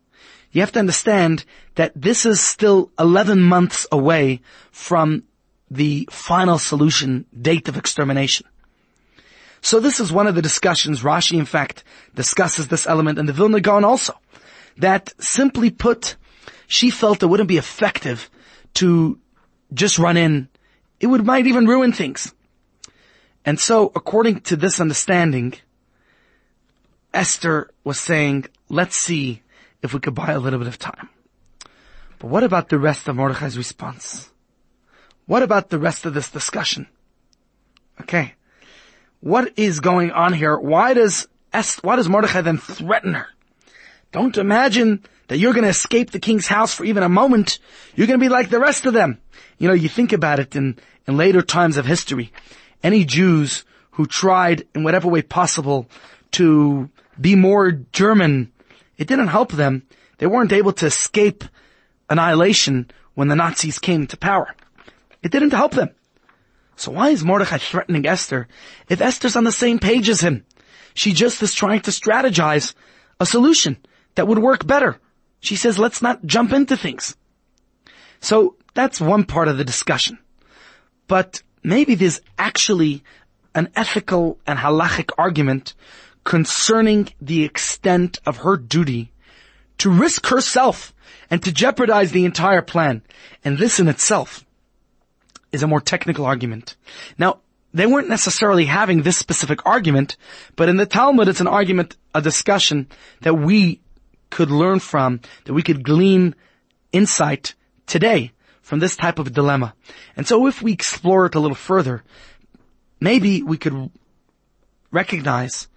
you 0.54 0.62
have 0.62 0.72
to 0.72 0.80
understand 0.80 1.44
that 1.76 1.92
this 1.96 2.26
is 2.26 2.40
still 2.40 2.92
11 2.98 3.42
months 3.42 3.86
away 3.92 4.42
from 4.72 5.24
the 5.70 6.08
final 6.12 6.60
solution 6.60 7.26
date 7.40 7.68
of 7.68 7.76
extermination. 7.76 8.46
So 9.62 9.80
this 9.80 10.00
is 10.00 10.12
one 10.12 10.28
of 10.28 10.36
the 10.36 10.42
discussions. 10.42 11.02
Rashi, 11.02 11.40
in 11.40 11.46
fact, 11.46 11.84
discusses 12.14 12.68
this 12.68 12.86
element 12.86 13.18
in 13.18 13.26
the 13.26 13.34
Vilna 13.34 13.62
Gaon 13.62 13.84
also. 13.84 14.14
That 14.78 15.12
simply 15.20 15.72
put, 15.72 16.16
she 16.68 16.92
felt 16.92 17.24
it 17.24 17.28
wouldn't 17.28 17.50
be 17.50 17.58
effective 17.58 18.30
to 18.76 19.20
just 19.74 19.98
run 19.98 20.18
in. 20.18 20.50
It 21.00 21.08
would, 21.08 21.26
might 21.26 21.48
even 21.48 21.66
ruin 21.66 21.94
things. 21.94 22.34
And 23.44 23.60
so, 23.60 23.92
according 23.96 24.42
to 24.42 24.56
this 24.56 24.80
understanding, 24.80 25.56
Esther 27.14 27.70
was 27.84 28.00
saying, 28.00 28.46
let's 28.70 28.96
see 28.96 29.42
if 29.82 29.94
we 29.94 30.00
could 30.00 30.16
buy 30.16 30.32
a 30.32 30.40
little 30.40 30.60
bit 30.60 30.68
of 30.68 30.80
time. 30.80 31.10
But 32.20 32.28
what 32.28 32.44
about 32.44 32.70
the 32.70 32.80
rest 32.80 33.08
of 33.08 33.16
Mordechai's 33.16 33.58
response? 33.58 34.30
What 35.26 35.44
about 35.44 35.70
the 35.70 35.80
rest 35.80 36.06
of 36.06 36.14
this 36.14 36.30
discussion? 36.30 36.88
Okay. 38.02 38.34
What 39.20 39.54
is 39.58 39.80
going 39.80 40.12
on 40.12 40.34
here? 40.34 40.58
Why 40.58 40.94
does 40.94 41.28
Est, 41.54 41.84
why 41.84 41.96
does 41.96 42.10
Mordechai 42.10 42.42
then 42.42 42.58
threaten 42.58 43.14
her? 43.14 43.28
Don't 44.12 44.38
imagine 44.38 45.04
that 45.28 45.38
you're 45.38 45.54
going 45.54 45.64
to 45.64 45.70
escape 45.70 46.12
the 46.12 46.20
king's 46.20 46.48
house 46.48 46.74
for 46.74 46.84
even 46.84 47.04
a 47.04 47.10
moment. 47.10 47.60
You're 47.96 48.08
going 48.08 48.20
to 48.20 48.24
be 48.24 48.30
like 48.30 48.50
the 48.50 48.60
rest 48.60 48.86
of 48.86 48.94
them. 48.94 49.20
You 49.58 49.68
know, 49.68 49.74
you 49.74 49.90
think 49.90 50.14
about 50.14 50.40
it 50.40 50.56
in, 50.56 50.78
in 51.08 51.18
later 51.18 51.42
times 51.42 51.78
of 51.78 51.86
history. 51.86 52.32
Any 52.82 53.06
Jews 53.06 53.66
who 53.92 54.06
tried 54.06 54.68
in 54.76 54.84
whatever 54.84 55.08
way 55.08 55.22
possible 55.22 55.88
to 56.32 56.90
be 57.20 57.36
more 57.36 57.72
German 57.72 58.54
it 58.98 59.08
didn't 59.08 59.30
help 59.30 59.52
them. 59.52 59.84
They 60.18 60.28
weren't 60.28 60.54
able 60.54 60.74
to 60.74 60.86
escape 60.86 61.44
annihilation 62.10 62.92
when 63.16 63.28
the 63.28 63.36
Nazis 63.36 63.80
came 63.80 64.08
to 64.08 64.18
power. 64.18 64.56
It 65.22 65.32
didn't 65.32 65.54
help 65.54 65.74
them. 65.74 65.90
So 66.76 66.92
why 66.92 67.10
is 67.10 67.24
Mordechai 67.24 67.58
threatening 67.58 68.06
Esther 68.06 68.48
if 68.90 69.02
Esther's 69.02 69.36
on 69.36 69.44
the 69.44 69.52
same 69.52 69.80
page 69.80 70.10
as 70.10 70.22
him? 70.22 70.46
She 70.94 71.14
just 71.14 71.42
is 71.42 71.54
trying 71.54 71.82
to 71.82 71.92
strategize 71.92 72.74
a 73.20 73.26
solution 73.26 73.78
that 74.16 74.28
would 74.28 74.40
work 74.40 74.66
better. 74.66 75.00
She 75.40 75.56
says, 75.56 75.80
let's 75.80 76.02
not 76.02 76.26
jump 76.26 76.54
into 76.54 76.78
things. 76.78 77.16
So 78.22 78.56
that's 78.74 79.02
one 79.02 79.26
part 79.26 79.48
of 79.48 79.58
the 79.58 79.66
discussion. 79.66 80.20
But 81.08 81.42
maybe 81.64 81.96
there's 81.96 82.22
actually 82.38 83.04
an 83.56 83.70
ethical 83.76 84.40
and 84.48 84.58
halachic 84.58 85.12
argument 85.18 85.74
concerning 86.24 87.10
the 87.22 87.44
extent 87.44 88.20
of 88.26 88.38
her 88.38 88.58
duty 88.58 89.12
to 89.80 89.90
risk 89.90 90.28
herself 90.28 90.94
and 91.30 91.44
to 91.44 91.52
jeopardize 91.52 92.12
the 92.12 92.26
entire 92.26 92.62
plan. 92.62 93.02
And 93.44 93.58
this 93.58 93.80
in 93.80 93.88
itself 93.88 94.46
is 95.52 95.64
a 95.64 95.68
more 95.68 95.82
technical 95.82 96.26
argument. 96.26 96.76
Now, 97.18 97.40
they 97.74 97.88
weren't 97.88 98.10
necessarily 98.10 98.66
having 98.66 99.02
this 99.02 99.18
specific 99.18 99.66
argument, 99.66 100.16
but 100.56 100.70
in 100.70 100.78
the 100.78 100.86
Talmud 100.86 101.28
it's 101.28 101.42
an 101.42 101.48
argument, 101.48 101.98
a 102.14 102.22
discussion 102.22 102.88
that 103.22 103.34
we 103.34 103.82
could 104.30 104.52
learn 104.52 104.80
from, 104.80 105.22
that 105.46 105.54
we 105.54 105.64
could 105.64 105.84
glean 105.84 106.36
insight 106.92 107.56
today 107.88 108.32
from 108.62 108.80
this 108.80 108.96
type 108.96 109.20
of 109.20 109.34
dilemma. 109.34 109.74
And 110.16 110.28
so 110.28 110.48
if 110.48 110.62
we 110.62 110.72
explore 110.72 111.26
it 111.26 111.36
a 111.36 111.40
little 111.40 111.56
further, 111.56 112.04
maybe 113.00 113.44
we 113.44 113.58
could 113.58 113.90
recognize 114.92 115.68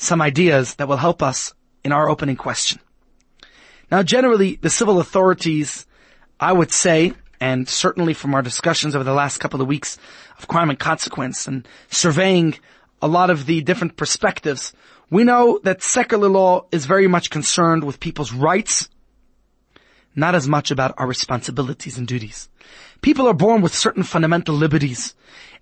some 0.00 0.22
ideas 0.22 0.74
that 0.76 0.88
will 0.88 0.96
help 0.96 1.22
us 1.22 1.52
in 1.84 1.92
our 1.92 2.08
opening 2.08 2.36
question. 2.36 2.80
Now 3.90 4.02
generally, 4.02 4.56
the 4.56 4.70
civil 4.70 4.98
authorities, 4.98 5.86
I 6.38 6.52
would 6.52 6.72
say, 6.72 7.12
and 7.38 7.68
certainly 7.68 8.14
from 8.14 8.34
our 8.34 8.40
discussions 8.40 8.94
over 8.94 9.04
the 9.04 9.12
last 9.12 9.38
couple 9.38 9.60
of 9.60 9.68
weeks 9.68 9.98
of 10.38 10.48
crime 10.48 10.70
and 10.70 10.78
consequence 10.78 11.46
and 11.46 11.68
surveying 11.90 12.54
a 13.02 13.08
lot 13.08 13.28
of 13.28 13.44
the 13.44 13.60
different 13.60 13.96
perspectives, 13.96 14.72
we 15.10 15.24
know 15.24 15.60
that 15.64 15.82
secular 15.82 16.28
law 16.28 16.64
is 16.72 16.86
very 16.86 17.06
much 17.06 17.28
concerned 17.28 17.84
with 17.84 18.00
people's 18.00 18.32
rights, 18.32 18.88
not 20.16 20.34
as 20.34 20.48
much 20.48 20.70
about 20.70 20.94
our 20.96 21.06
responsibilities 21.06 21.98
and 21.98 22.08
duties. 22.08 22.48
People 23.02 23.26
are 23.26 23.34
born 23.34 23.60
with 23.60 23.74
certain 23.74 24.02
fundamental 24.02 24.54
liberties 24.54 25.14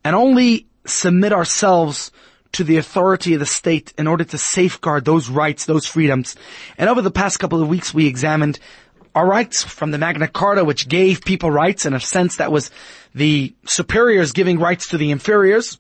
and 0.05 0.14
only 0.14 0.68
submit 0.85 1.33
ourselves 1.33 2.12
to 2.52 2.64
the 2.64 2.76
authority 2.76 3.34
of 3.34 3.40
the 3.40 3.46
state 3.46 3.92
in 3.98 4.06
order 4.06 4.24
to 4.24 4.38
safeguard 4.38 5.04
those 5.04 5.28
rights, 5.28 5.66
those 5.66 5.87
freedoms. 5.87 6.37
And 6.76 6.88
over 6.88 7.02
the 7.02 7.11
past 7.11 7.38
couple 7.38 7.62
of 7.62 7.68
weeks, 7.68 7.92
we 7.92 8.06
examined 8.06 8.58
our 9.14 9.26
rights 9.26 9.62
from 9.62 9.90
the 9.90 9.98
Magna 9.98 10.28
Carta, 10.28 10.64
which 10.64 10.88
gave 10.88 11.24
people 11.24 11.50
rights 11.50 11.87
in 11.87 11.94
a 11.94 12.00
sense 12.00 12.37
that 12.37 12.52
was 12.52 12.70
the 13.14 13.54
superiors 13.66 14.32
giving 14.32 14.58
rights 14.58 14.88
to 14.88 14.98
the 14.98 15.11
inferiors. 15.11 15.78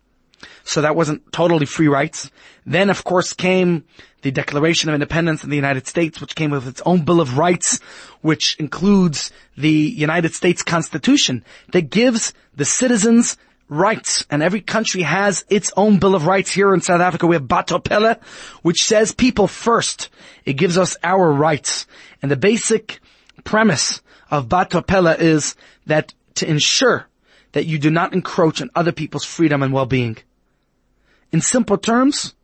So 0.64 0.82
that 0.82 0.96
wasn't 0.96 1.32
totally 1.32 1.66
free 1.66 1.88
rights. 1.88 2.30
Then 2.66 2.90
of 2.90 3.04
course 3.04 3.32
came 3.32 3.84
the 4.22 4.30
Declaration 4.30 4.88
of 4.88 4.94
Independence 4.94 5.44
in 5.44 5.50
the 5.50 5.56
United 5.56 5.86
States, 5.86 6.20
which 6.20 6.34
came 6.34 6.50
with 6.50 6.66
its 6.66 6.82
own 6.84 7.04
Bill 7.04 7.20
of 7.20 7.38
Rights, 7.38 7.78
which 8.20 8.56
includes 8.58 9.30
the 9.56 9.70
United 9.70 10.34
States 10.34 10.62
Constitution 10.62 11.44
that 11.72 11.90
gives 11.90 12.34
the 12.54 12.64
citizens 12.64 13.36
rights, 13.68 14.24
and 14.30 14.42
every 14.42 14.60
country 14.60 15.02
has 15.02 15.44
its 15.48 15.72
own 15.76 15.98
Bill 15.98 16.14
of 16.14 16.26
Rights. 16.26 16.50
Here 16.50 16.72
in 16.72 16.80
South 16.80 17.00
Africa, 17.00 17.26
we 17.26 17.36
have 17.36 17.44
Batho 17.44 17.82
Pele, 17.82 18.16
which 18.62 18.82
says 18.82 19.12
people 19.12 19.46
first. 19.46 20.08
It 20.44 20.54
gives 20.54 20.78
us 20.78 20.96
our 21.02 21.30
rights. 21.30 21.86
And 22.22 22.30
the 22.30 22.36
basic 22.36 23.00
premise 23.44 24.00
of 24.30 24.48
Batho 24.48 24.86
Pele 24.86 25.16
is 25.18 25.54
that 25.86 26.14
to 26.36 26.48
ensure 26.48 27.06
that 27.52 27.66
you 27.66 27.78
do 27.78 27.90
not 27.90 28.12
encroach 28.12 28.60
on 28.60 28.70
other 28.74 28.92
people's 28.92 29.24
freedom 29.24 29.62
and 29.62 29.72
well-being. 29.72 30.18
In 31.32 31.40
simple 31.40 31.78
terms, 31.78 32.34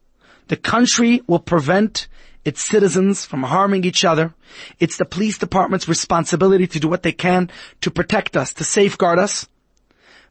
the 0.49 0.57
country 0.57 1.23
will 1.27 1.39
prevent 1.39 2.09
its 2.45 2.63
citizens 2.63 3.25
from 3.25 3.43
harming 3.43 3.85
each 3.85 4.05
other. 4.05 4.35
It's 4.79 4.99
the 4.99 5.07
police 5.07 5.39
department's 5.39 5.89
responsibility 5.89 6.67
to 6.67 6.81
do 6.81 6.89
what 6.89 7.03
they 7.03 7.13
can 7.13 7.51
to 7.81 7.91
protect 7.91 8.37
us, 8.37 8.53
to 8.55 8.65
safeguard 8.65 9.19
us. 9.19 9.49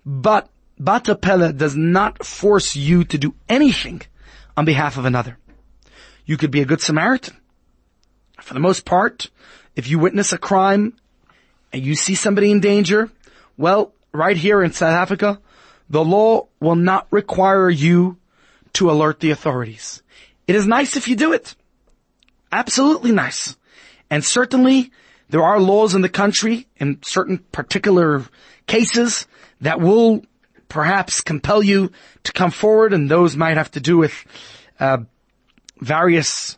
But 0.06 0.49
Batho 0.79 1.19
Pele 1.19 1.53
does 1.53 1.75
not 1.75 2.25
force 2.25 2.75
you 2.75 3.03
to 3.05 3.17
do 3.17 3.36
anything 3.47 4.01
on 4.57 4.65
behalf 4.65 4.97
of 4.97 5.05
another. 5.05 5.38
You 6.25 6.38
could 6.38 6.51
be 6.51 6.62
a 6.62 6.65
good 6.65 6.81
Samaritan. 6.81 7.36
For 8.41 8.53
the 8.53 8.59
most 8.59 8.86
part, 8.86 9.29
if 9.75 9.89
you 9.89 9.99
witness 9.99 10.33
a 10.33 10.38
crime 10.38 10.93
and 11.71 11.83
you 11.83 11.95
see 11.95 12.15
somebody 12.15 12.51
in 12.51 12.59
danger, 12.59 13.09
well, 13.57 13.93
right 14.12 14.38
here 14.38 14.62
in 14.63 14.73
South 14.73 14.93
Africa, 14.93 15.39
the 15.89 16.03
law 16.03 16.47
will 16.59 16.75
not 16.75 17.07
require 17.12 17.69
you 17.69 18.17
to 18.73 18.89
alert 18.89 19.19
the 19.19 19.31
authorities. 19.31 20.01
It 20.47 20.55
is 20.55 20.65
nice 20.65 20.97
if 20.97 21.07
you 21.07 21.15
do 21.15 21.33
it. 21.33 21.55
Absolutely 22.51 23.12
nice. 23.12 23.55
And 24.09 24.23
certainly 24.23 24.91
there 25.29 25.43
are 25.43 25.59
laws 25.59 25.95
in 25.95 26.01
the 26.01 26.09
country 26.09 26.67
in 26.77 26.99
certain 27.03 27.39
particular 27.51 28.23
cases 28.67 29.27
that 29.62 29.79
will 29.79 30.23
perhaps 30.73 31.21
compel 31.21 31.62
you 31.62 31.91
to 32.23 32.33
come 32.33 32.49
forward, 32.49 32.93
and 32.93 33.09
those 33.09 33.38
might 33.38 33.57
have 33.57 33.69
to 33.69 33.79
do 33.79 33.95
with 33.95 34.25
uh, 34.79 34.97
various 35.79 36.57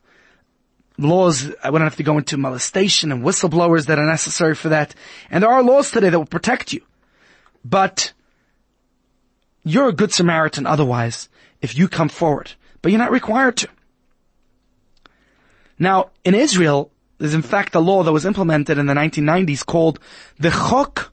laws. 0.98 1.52
I 1.62 1.70
wouldn't 1.70 1.92
have 1.92 1.98
to 1.98 2.04
go 2.04 2.18
into 2.18 2.38
molestation 2.38 3.12
and 3.12 3.24
whistleblowers 3.24 3.88
that 3.88 4.00
are 4.00 4.06
necessary 4.06 4.56
for 4.56 4.70
that. 4.70 4.96
And 5.30 5.44
there 5.44 5.52
are 5.52 5.62
laws 5.62 5.92
today 5.92 6.10
that 6.10 6.18
will 6.18 6.26
protect 6.26 6.72
you. 6.72 6.82
But 7.66 8.14
you're 9.66 9.90
a 9.90 10.00
good 10.02 10.14
Samaritan 10.14 10.66
otherwise 10.66 11.28
if 11.62 11.78
you 11.78 11.90
come 11.90 12.08
forward. 12.08 12.54
But 12.82 12.94
you're 12.94 13.00
not 13.00 13.12
required 13.12 13.58
to. 13.58 13.68
Now, 15.78 16.12
in 16.24 16.36
Israel, 16.36 16.90
there's 17.18 17.34
in 17.34 17.42
fact 17.42 17.76
a 17.76 17.82
law 17.82 18.04
that 18.04 18.14
was 18.14 18.26
implemented 18.26 18.78
in 18.78 18.86
the 18.86 18.94
1990s 18.94 19.66
called 19.66 20.00
the 20.40 20.52
Chok 20.52 21.12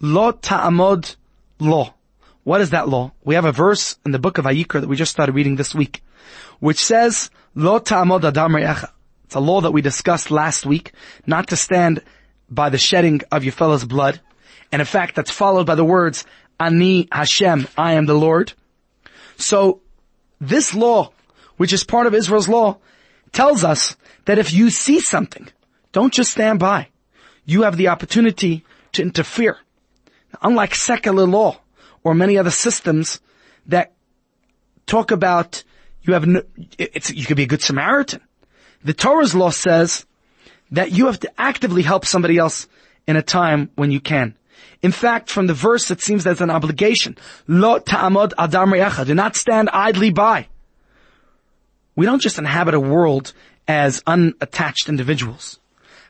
Lo 0.00 0.32
Ta'amod 0.32 1.16
Law. 1.58 1.92
What 2.48 2.62
is 2.62 2.70
that 2.70 2.88
law? 2.88 3.12
We 3.22 3.34
have 3.34 3.44
a 3.44 3.52
verse 3.52 3.98
in 4.06 4.12
the 4.12 4.18
book 4.18 4.38
of 4.38 4.46
Vayikra 4.46 4.80
that 4.80 4.88
we 4.88 4.96
just 4.96 5.12
started 5.12 5.34
reading 5.34 5.56
this 5.56 5.74
week, 5.74 6.02
which 6.60 6.82
says, 6.82 7.28
Lo 7.54 7.78
ta'amod 7.78 8.24
adam 8.24 8.52
re'echa. 8.52 8.90
It's 9.24 9.34
a 9.34 9.40
law 9.40 9.60
that 9.60 9.72
we 9.72 9.82
discussed 9.82 10.30
last 10.30 10.64
week, 10.64 10.92
not 11.26 11.48
to 11.48 11.56
stand 11.56 12.02
by 12.48 12.70
the 12.70 12.78
shedding 12.78 13.20
of 13.30 13.44
your 13.44 13.52
fellow's 13.52 13.84
blood. 13.84 14.22
And 14.72 14.80
in 14.80 14.86
fact, 14.86 15.14
that's 15.14 15.30
followed 15.30 15.66
by 15.66 15.74
the 15.74 15.84
words, 15.84 16.24
Ani 16.58 17.06
Hashem, 17.12 17.68
I 17.76 17.92
am 17.92 18.06
the 18.06 18.14
Lord. 18.14 18.54
So, 19.36 19.82
this 20.40 20.74
law, 20.74 21.12
which 21.58 21.74
is 21.74 21.84
part 21.84 22.06
of 22.06 22.14
Israel's 22.14 22.48
law, 22.48 22.78
tells 23.30 23.62
us 23.62 23.94
that 24.24 24.38
if 24.38 24.54
you 24.54 24.70
see 24.70 25.00
something, 25.00 25.48
don't 25.92 26.14
just 26.14 26.30
stand 26.30 26.60
by. 26.60 26.88
You 27.44 27.64
have 27.64 27.76
the 27.76 27.88
opportunity 27.88 28.64
to 28.92 29.02
interfere. 29.02 29.58
Unlike 30.40 30.76
secular 30.76 31.26
law, 31.26 31.58
or 32.04 32.14
many 32.14 32.38
other 32.38 32.50
systems 32.50 33.20
that 33.66 33.92
talk 34.86 35.10
about 35.10 35.62
you 36.02 36.14
have 36.14 36.26
no, 36.26 36.42
you 36.78 37.26
could 37.26 37.36
be 37.36 37.42
a 37.42 37.46
good 37.46 37.62
Samaritan. 37.62 38.20
The 38.82 38.94
Torah's 38.94 39.34
law 39.34 39.50
says 39.50 40.06
that 40.70 40.92
you 40.92 41.06
have 41.06 41.20
to 41.20 41.32
actively 41.38 41.82
help 41.82 42.06
somebody 42.06 42.38
else 42.38 42.66
in 43.06 43.16
a 43.16 43.22
time 43.22 43.70
when 43.74 43.90
you 43.90 44.00
can. 44.00 44.34
In 44.82 44.92
fact, 44.92 45.28
from 45.28 45.46
the 45.46 45.54
verse, 45.54 45.90
it 45.90 46.00
seems 46.00 46.24
there's 46.24 46.40
an 46.40 46.50
obligation. 46.50 47.16
Lo 47.46 47.78
ta'amod 47.78 48.32
adam 48.38 48.70
re'echa. 48.70 49.06
Do 49.06 49.14
not 49.14 49.36
stand 49.36 49.68
idly 49.70 50.10
by. 50.10 50.46
We 51.96 52.06
don't 52.06 52.22
just 52.22 52.38
inhabit 52.38 52.74
a 52.74 52.80
world 52.80 53.32
as 53.66 54.02
unattached 54.06 54.88
individuals, 54.88 55.58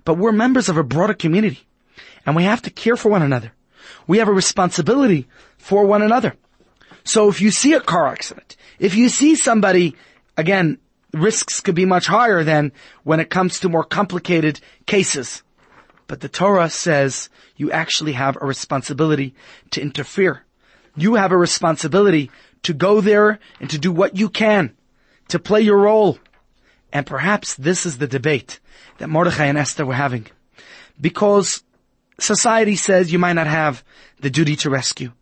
but 0.05 0.15
we're 0.15 0.33
members 0.33 0.69
of 0.69 0.77
a 0.77 0.85
broader 0.85 1.15
community, 1.15 1.67
and 2.27 2.37
we 2.37 2.45
have 2.45 2.63
to 2.63 2.71
care 2.71 2.97
for 2.97 3.09
one 3.09 3.23
another. 3.23 3.53
We 4.07 4.19
have 4.19 4.29
a 4.29 4.33
responsibility 4.33 5.27
for 5.57 5.85
one 5.85 6.03
another. 6.03 6.35
So 7.05 7.29
if 7.29 7.41
you 7.41 7.51
see 7.51 7.73
a 7.73 7.81
car 7.81 8.07
accident, 8.07 8.57
if 8.79 8.95
you 8.95 9.09
see 9.09 9.35
somebody, 9.35 9.97
again, 10.37 10.79
risks 11.13 11.61
could 11.61 11.75
be 11.75 11.85
much 11.85 12.07
higher 12.07 12.45
than 12.45 12.73
when 13.03 13.21
it 13.21 13.31
comes 13.31 13.61
to 13.61 13.69
more 13.69 13.85
complicated 13.85 14.61
cases. 14.87 15.43
But 16.07 16.21
the 16.21 16.29
Torah 16.29 16.71
says 16.71 17.29
you 17.57 17.71
actually 17.71 18.13
have 18.13 18.37
a 18.41 18.47
responsibility 18.47 19.35
to 19.71 19.81
interfere. 19.81 20.45
You 20.97 21.15
have 21.15 21.33
a 21.33 21.37
responsibility 21.37 22.31
to 22.63 22.75
go 22.75 23.01
there 23.01 23.39
and 23.61 23.71
to 23.71 23.79
do 23.79 23.93
what 23.93 24.17
you 24.17 24.29
can, 24.29 24.75
to 25.29 25.39
play 25.39 25.61
your 25.61 25.79
role. 25.79 26.19
And 26.93 27.07
perhaps 27.07 27.55
this 27.55 27.87
is 27.87 27.99
the 27.99 28.07
debate 28.07 28.61
that 28.99 29.09
Mordechai 29.09 29.47
and 29.47 29.59
Esther 29.59 29.85
were 29.87 29.95
having. 29.95 30.27
Because 31.01 31.63
society 32.19 32.77
says 32.77 33.13
you 33.13 33.19
might 33.19 33.35
not 33.35 33.47
have 33.47 33.85
the 34.21 34.31
duty 34.31 34.57
to 34.57 34.71
rescue. 34.71 35.13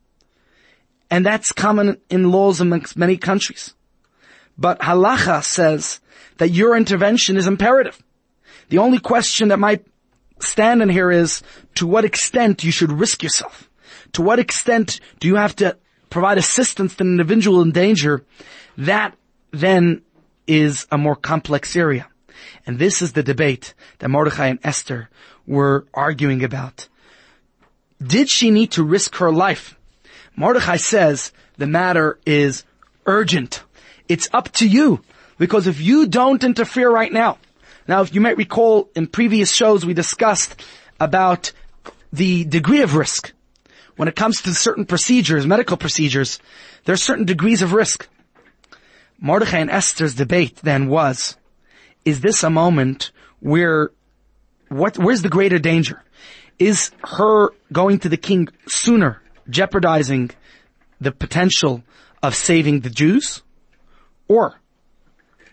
And 1.11 1.25
that's 1.25 1.53
common 1.53 1.99
in 2.11 2.31
laws 2.31 2.61
amongst 2.61 2.97
many 2.97 3.17
countries. 3.17 3.75
But 4.59 4.81
halacha 4.81 5.45
says 5.45 6.01
that 6.39 6.51
your 6.51 6.77
intervention 6.77 7.37
is 7.37 7.47
imperative. 7.47 8.03
The 8.69 8.79
only 8.79 8.99
question 8.99 9.49
that 9.49 9.59
might 9.59 9.87
stand 10.41 10.83
in 10.83 10.89
here 10.89 11.11
is 11.11 11.43
to 11.77 11.87
what 11.87 12.05
extent 12.05 12.65
you 12.65 12.73
should 12.73 12.93
risk 12.93 13.23
yourself. 13.23 13.71
To 14.13 14.23
what 14.23 14.39
extent 14.39 15.01
do 15.21 15.29
you 15.29 15.37
have 15.37 15.55
to 15.57 15.77
provide 16.11 16.39
assistance 16.39 16.95
to 16.97 17.05
an 17.05 17.11
individual 17.11 17.63
in 17.63 17.73
danger? 17.73 18.25
That 18.79 19.15
then 19.51 20.03
is 20.47 20.87
a 20.91 20.99
more 20.99 21.17
complex 21.17 21.77
area. 21.77 22.09
And 22.67 22.79
this 22.79 23.03
is 23.03 23.13
the 23.13 23.23
debate 23.23 23.75
that 23.99 24.09
Mordechai 24.09 24.49
and 24.49 24.59
Esther 24.63 25.09
were 25.47 25.87
arguing 25.95 26.43
about. 26.45 26.89
Did 28.03 28.29
she 28.29 28.51
need 28.51 28.73
to 28.73 28.83
risk 28.85 29.17
her 29.17 29.31
life? 29.31 29.79
Mordechai 30.37 30.77
says 30.77 31.33
the 31.57 31.67
matter 31.67 32.19
is 32.27 32.65
urgent. 33.07 33.63
It's 34.09 34.29
up 34.33 34.53
to 34.53 34.69
you. 34.69 35.01
Because 35.39 35.67
if 35.67 35.81
you 35.81 36.07
don't 36.07 36.45
interfere 36.45 36.91
right 36.91 37.13
now, 37.13 37.39
Now, 37.89 38.03
if 38.03 38.15
you 38.15 38.21
might 38.21 38.37
recall, 38.37 38.91
in 38.97 39.07
previous 39.07 39.53
shows 39.53 39.87
we 39.87 39.95
discussed 39.95 40.61
about 40.99 41.53
the 42.13 42.45
degree 42.45 42.83
of 42.83 42.97
risk. 42.97 43.33
When 43.97 44.09
it 44.09 44.17
comes 44.17 44.43
to 44.43 44.55
certain 44.55 44.87
procedures, 44.87 45.47
medical 45.47 45.77
procedures, 45.77 46.41
there 46.85 46.95
are 46.95 46.99
certain 46.99 47.25
degrees 47.25 47.63
of 47.63 47.73
risk. 47.73 48.09
Mordechai 49.21 49.59
and 49.59 49.71
Esther's 49.71 50.15
debate 50.15 50.57
then 50.63 50.89
was, 50.89 51.37
is 52.05 52.21
this 52.21 52.43
a 52.43 52.51
moment 52.51 53.13
where, 53.41 53.91
what, 54.69 54.99
where's 54.99 55.23
the 55.23 55.29
greater 55.29 55.59
danger? 55.59 56.03
Is 56.59 56.91
her 57.05 57.51
going 57.73 57.99
to 58.01 58.09
the 58.09 58.17
king 58.17 58.49
sooner 58.67 59.23
jeopardizing 59.49 60.31
the 61.01 61.13
potential 61.13 61.83
of 62.23 62.35
saving 62.35 62.81
the 62.81 62.91
Jews? 62.91 63.43
Or 64.29 64.61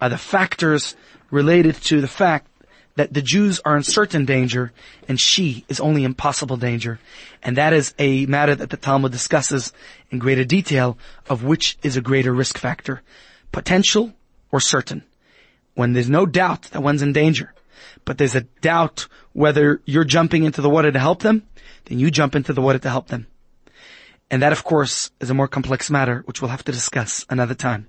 are 0.02 0.10
the 0.10 0.17
factors 0.17 0.95
related 1.30 1.76
to 1.76 2.02
the 2.02 2.08
fact 2.08 2.47
that 2.95 3.13
the 3.13 3.21
Jews 3.21 3.60
are 3.65 3.76
in 3.76 3.84
certain 3.84 4.26
danger 4.26 4.71
and 5.08 5.19
she 5.19 5.65
is 5.67 5.80
only 5.80 6.04
in 6.04 6.13
possible 6.13 6.58
danger. 6.58 6.99
And 7.41 7.58
that 7.58 7.73
is 7.73 7.93
a 7.97 8.26
matter 8.28 8.54
that 8.54 8.69
the 8.69 8.78
Talmud 8.78 9.12
discusses 9.12 9.73
in 10.12 10.19
greater 10.19 10.43
detail 10.43 10.97
of 11.28 11.43
which 11.43 11.78
is 11.82 11.97
a 11.97 12.02
greater 12.02 12.32
risk 12.32 12.58
factor. 12.58 13.02
Potential 13.52 14.13
or 14.52 14.60
certain. 14.60 15.04
When 15.73 15.93
there's 15.93 16.10
no 16.10 16.28
doubt 16.28 16.63
that 16.71 16.84
one's 16.84 17.02
in 17.02 17.13
danger, 17.13 17.54
but 18.06 18.17
there's 18.17 18.36
a 18.36 18.41
doubt 18.62 19.08
whether 19.34 19.82
you're 19.86 20.04
jumping 20.04 20.43
into 20.43 20.62
the 20.62 20.69
water 20.69 20.91
to 20.91 21.00
help 21.00 21.22
them, 21.22 21.43
then 21.86 22.00
you 22.00 22.12
jump 22.12 22.36
into 22.36 22.54
the 22.54 22.62
water 22.62 22.80
to 22.80 22.89
help 22.89 23.08
them. 23.08 23.28
And 24.34 24.41
that, 24.41 24.52
of 24.52 24.63
course, 24.63 25.12
is 25.19 25.30
a 25.30 25.36
more 25.36 25.48
complex 25.48 25.91
matter, 25.91 26.24
which 26.26 26.41
we'll 26.41 26.50
have 26.50 26.63
to 26.63 26.72
discuss 26.72 27.24
another 27.30 27.54
time. 27.54 27.86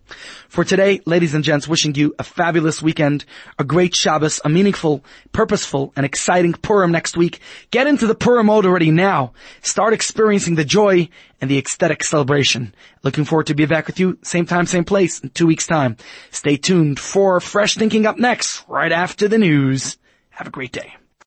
For 0.50 0.62
today, 0.62 1.00
ladies 1.06 1.32
and 1.32 1.42
gents, 1.42 1.66
wishing 1.66 1.94
you 1.94 2.14
a 2.18 2.22
fabulous 2.22 2.82
weekend, 2.82 3.24
a 3.58 3.64
great 3.64 3.94
Shabbos, 3.94 4.42
a 4.44 4.50
meaningful, 4.50 5.02
purposeful, 5.32 5.94
and 5.96 6.04
exciting 6.04 6.52
Purim 6.52 6.92
next 6.92 7.16
week. 7.16 7.40
Get 7.70 7.86
into 7.86 8.06
the 8.06 8.14
Purim 8.14 8.44
mode 8.44 8.66
already 8.66 8.90
now. 8.90 9.32
Start 9.62 9.94
experiencing 9.94 10.56
the 10.56 10.66
joy 10.66 11.08
and 11.40 11.50
the 11.50 11.56
ecstatic 11.56 12.04
celebration. 12.04 12.74
Looking 13.02 13.24
forward 13.24 13.46
to 13.46 13.54
be 13.54 13.64
back 13.64 13.86
with 13.86 13.98
you, 13.98 14.18
same 14.20 14.44
time, 14.44 14.66
same 14.66 14.84
place, 14.84 15.20
in 15.20 15.30
two 15.30 15.46
weeks 15.46 15.66
time. 15.66 15.96
Stay 16.30 16.58
tuned 16.58 17.00
for 17.00 17.40
fresh 17.40 17.74
thinking 17.74 18.04
up 18.04 18.18
next, 18.18 18.64
right 18.68 18.92
after 18.92 19.28
the 19.28 19.38
news. 19.38 19.96
Have 20.28 20.48
a 20.48 20.50
great 20.50 20.72
day. 20.72 20.94